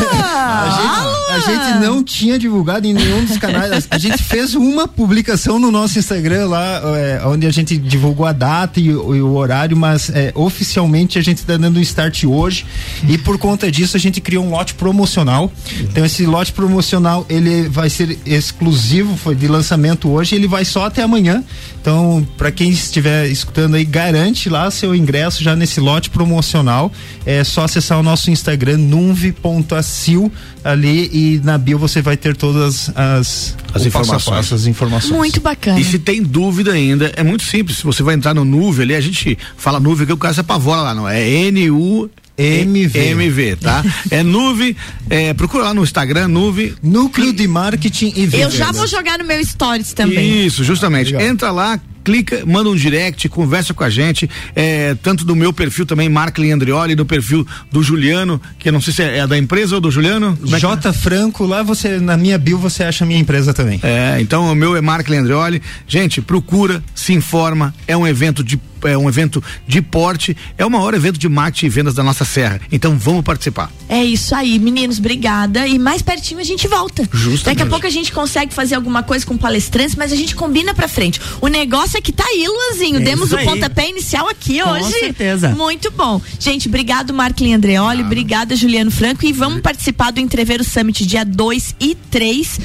A, 0.43 1.39
gente, 1.39 1.61
a, 1.61 1.73
gente, 1.73 1.81
não 1.81 2.03
tinha 2.03 2.39
divulgado 2.39 2.87
em 2.87 2.93
nenhum 2.93 3.25
dos 3.25 3.39
canais. 3.39 3.87
A 3.91 3.99
gente 3.99 4.23
fez 4.23 4.55
uma 4.55 4.87
publicação 4.87 5.59
no 5.59 5.71
nosso 5.71 5.99
Instagram 5.99 6.49
lá, 6.49 6.81
é, 6.97 7.23
onde 7.27 7.47
a 7.47 7.51
gente 7.51 7.77
divulgou 7.77 8.27
a 8.27 8.33
data 8.33 8.81
e, 8.81 8.87
e 8.87 8.93
o 8.93 9.35
horário, 9.35 9.77
mas 9.77 10.11
é, 10.11 10.33
oficialmente 10.35 11.19
a 11.19 11.23
gente 11.23 11.39
está 11.39 11.57
dando 11.57 11.79
um 11.79 11.83
start 11.83 12.25
hoje. 12.25 12.67
E 13.09 13.19
por 13.19 13.39
conta 13.39 13.71
disso 13.71 13.97
a 13.97 14.01
gente 14.01 14.21
criou 14.21 14.45
um 14.45 14.51
lote 14.51 14.75
promocional. 14.75 15.51
Então 15.81 16.05
esse 16.05 16.25
lote 16.27 16.53
promocional 16.53 17.27
ele 17.29 17.69
vai 17.69 17.89
ser 17.89 18.19
exclusivo, 18.27 19.17
foi 19.17 19.35
de 19.35 19.49
lançamento 19.49 20.11
hoje, 20.11 20.35
ele 20.35 20.47
vai 20.47 20.65
só 20.65 20.87
até 20.87 21.03
amanhã. 21.03 21.43
Então, 21.81 22.27
para 22.37 22.53
quem 22.53 22.71
estiver 22.71 23.27
escutando 23.27 23.75
aí, 23.75 23.85
garante 23.85 24.49
lá 24.49 24.71
seu 24.71 24.95
ingresso 24.95 25.43
já 25.43 25.57
nesse 25.57 25.81
lote 25.81 26.11
promocional. 26.11 26.93
É 27.27 27.43
só 27.43 27.65
acessar 27.65 27.99
o 27.99 28.03
nosso 28.03 28.31
Instagram, 28.31 28.79
nunve.acil 28.79 30.31
ali 30.65 31.11
e 31.13 31.41
na 31.43 31.59
bio 31.59 31.79
você 31.79 32.01
vai 32.01 32.17
ter 32.17 32.37
todas 32.37 32.91
as, 32.95 33.57
as 33.75 33.87
informações. 33.87 34.53
as 34.53 34.67
informações. 34.67 35.17
Muito 35.17 35.41
bacana. 35.41 35.81
E 35.81 35.85
se 35.85 35.99
tem 35.99 36.23
dúvida 36.23 36.73
ainda, 36.73 37.13
é 37.17 37.23
muito 37.23 37.43
simples. 37.43 37.81
Você 37.83 38.03
vai 38.03 38.15
entrar 38.15 38.35
no 38.35 38.45
Nuve 38.45 38.83
ali, 38.83 38.95
a 38.95 39.01
gente 39.01 39.37
fala 39.57 39.81
Nuve 39.81 40.07
que 40.07 40.13
o 40.13 40.17
cara 40.17 40.35
se 40.35 40.41
apavora 40.41 40.83
lá, 40.83 40.95
não. 40.95 41.09
É 41.09 41.29
N-U 41.29 42.09
MV. 42.37 42.99
MV, 42.99 43.57
tá? 43.57 43.85
é 44.11 44.23
Nuve, 44.23 44.77
é, 45.11 45.35
procura 45.35 45.65
lá 45.65 45.75
no 45.75 45.83
Instagram, 45.83 46.29
Nuve. 46.29 46.75
Núcleo 46.83 47.33
de 47.33 47.47
Marketing 47.47 48.13
e 48.17 48.27
Vendas. 48.27 48.53
Eu 48.55 48.59
já 48.59 48.73
vou 48.73 48.87
jogar 48.87 49.19
no 49.19 49.25
meu 49.25 49.45
Stories 49.45 49.93
também. 49.93 50.47
Isso, 50.47 50.65
justamente. 50.65 51.15
Ah, 51.15 51.23
Entra 51.23 51.51
lá, 51.51 51.79
clica, 52.03 52.45
manda 52.47 52.69
um 52.69 52.75
direct, 52.75 53.29
conversa 53.29 53.73
com 53.73 53.85
a 53.85 53.91
gente, 53.91 54.29
é, 54.55 54.95
tanto 55.03 55.25
do 55.25 55.37
meu 55.37 55.53
perfil 55.53 55.87
também, 55.87 56.09
Marklin 56.09 56.53
Andrioli, 56.53 56.95
do 56.95 57.07
perfil 57.07 57.47
do 57.71 57.83
Juliano, 57.83 58.41
que 58.59 58.69
eu 58.69 58.73
não 58.73 58.81
sei 58.81 58.93
se 58.93 59.03
é, 59.03 59.19
é 59.19 59.27
da 59.27 59.39
empresa 59.39 59.75
ou 59.75 59.81
do 59.81 59.91
Juliano. 59.91 60.39
É 60.53 60.59
J 60.59 60.89
é? 60.89 60.93
Franco, 60.93 61.45
lá 61.45 61.63
você, 61.63 61.99
na 61.99 62.17
minha 62.17 62.39
bio, 62.39 62.59
você 62.59 62.83
acha 62.85 63.05
a 63.05 63.07
minha 63.07 63.21
empresa 63.21 63.55
também. 63.55 63.81
É, 63.83 64.19
então 64.21 64.51
o 64.51 64.55
meu 64.55 64.77
é 64.77 64.81
Marklin 64.81 65.19
Andrioli. 65.19 65.63
Gente, 65.87 66.21
procura, 66.21 66.83
se 66.95 67.13
informa, 67.13 67.75
é 67.87 67.97
um 67.97 68.07
evento 68.07 68.43
de 68.43 68.59
é 68.85 68.97
um 68.97 69.09
evento 69.09 69.43
de 69.67 69.81
porte, 69.81 70.37
é 70.57 70.65
o 70.65 70.71
maior 70.71 70.95
evento 70.95 71.19
de 71.19 71.29
marketing 71.29 71.67
e 71.67 71.69
vendas 71.69 71.95
da 71.95 72.03
nossa 72.03 72.25
serra. 72.25 72.61
Então 72.71 72.97
vamos 72.99 73.23
participar. 73.23 73.71
É 73.89 74.03
isso 74.03 74.35
aí, 74.35 74.59
meninos, 74.59 74.99
obrigada. 74.99 75.67
E 75.67 75.79
mais 75.79 76.03
pertinho 76.03 76.41
a 76.41 76.45
gente 76.45 76.67
volta. 76.69 77.09
Justamente. 77.13 77.45
Daqui 77.45 77.63
a 77.63 77.67
pouco 77.67 77.87
a 77.87 77.91
gente 77.91 78.13
consegue 78.13 78.53
fazer 78.55 78.75
alguma 78.75 79.03
coisa 79.03 79.25
com 79.27 79.37
palestrantes, 79.37 79.95
mas 79.97 80.13
a 80.13 80.17
gente 80.17 80.35
combina 80.35 80.75
pra 80.75 80.89
frente. 80.89 81.21
O 81.41 81.49
negócio 81.49 81.97
é 81.99 82.01
que 82.01 82.13
tá 82.13 82.25
aí, 82.25 82.47
Luanzinho. 82.47 82.97
É 82.97 83.01
Demos 83.01 83.33
o 83.33 83.37
aí. 83.37 83.45
pontapé 83.45 83.89
inicial 83.89 84.29
aqui 84.29 84.63
com 84.63 84.71
hoje. 84.71 84.85
Com 84.85 84.99
certeza. 85.01 85.49
Muito 85.51 85.91
bom. 85.91 86.21
Gente, 86.39 86.69
obrigado, 86.69 87.13
Marklin 87.13 87.55
Andreoli. 87.55 88.03
Ah. 88.03 88.07
Obrigada, 88.07 88.57
Juliano 88.57 88.91
Franco. 88.91 89.25
E 89.25 89.33
vamos 89.33 89.61
participar 89.61 90.11
do 90.11 90.21
Entreveiro 90.21 90.65
Summit 90.65 91.05
dia 91.07 91.25
2 91.25 91.77
e 91.81 91.95
3 92.11 92.61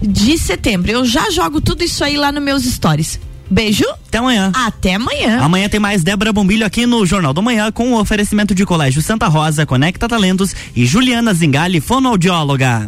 de 0.00 0.38
setembro. 0.38 0.90
Eu 0.90 1.04
já 1.04 1.30
jogo 1.30 1.60
tudo 1.60 1.82
isso 1.82 2.02
aí 2.04 2.16
lá 2.16 2.30
nos 2.30 2.42
meus 2.42 2.64
stories. 2.64 3.18
Beijo. 3.50 3.84
Até 4.08 4.18
amanhã. 4.18 4.52
Até 4.54 4.94
amanhã. 4.94 5.40
Amanhã 5.40 5.68
tem 5.68 5.80
mais 5.80 6.02
Débora 6.02 6.32
Bombilho 6.32 6.66
aqui 6.66 6.86
no 6.86 7.04
Jornal 7.04 7.32
do 7.32 7.42
Manhã 7.42 7.70
com 7.72 7.92
o 7.92 8.00
oferecimento 8.00 8.54
de 8.54 8.64
Colégio 8.64 9.02
Santa 9.02 9.26
Rosa, 9.26 9.66
Conecta 9.66 10.08
Talentos 10.08 10.54
e 10.74 10.86
Juliana 10.86 11.34
Zingali, 11.34 11.80
fonoaudióloga. 11.80 12.86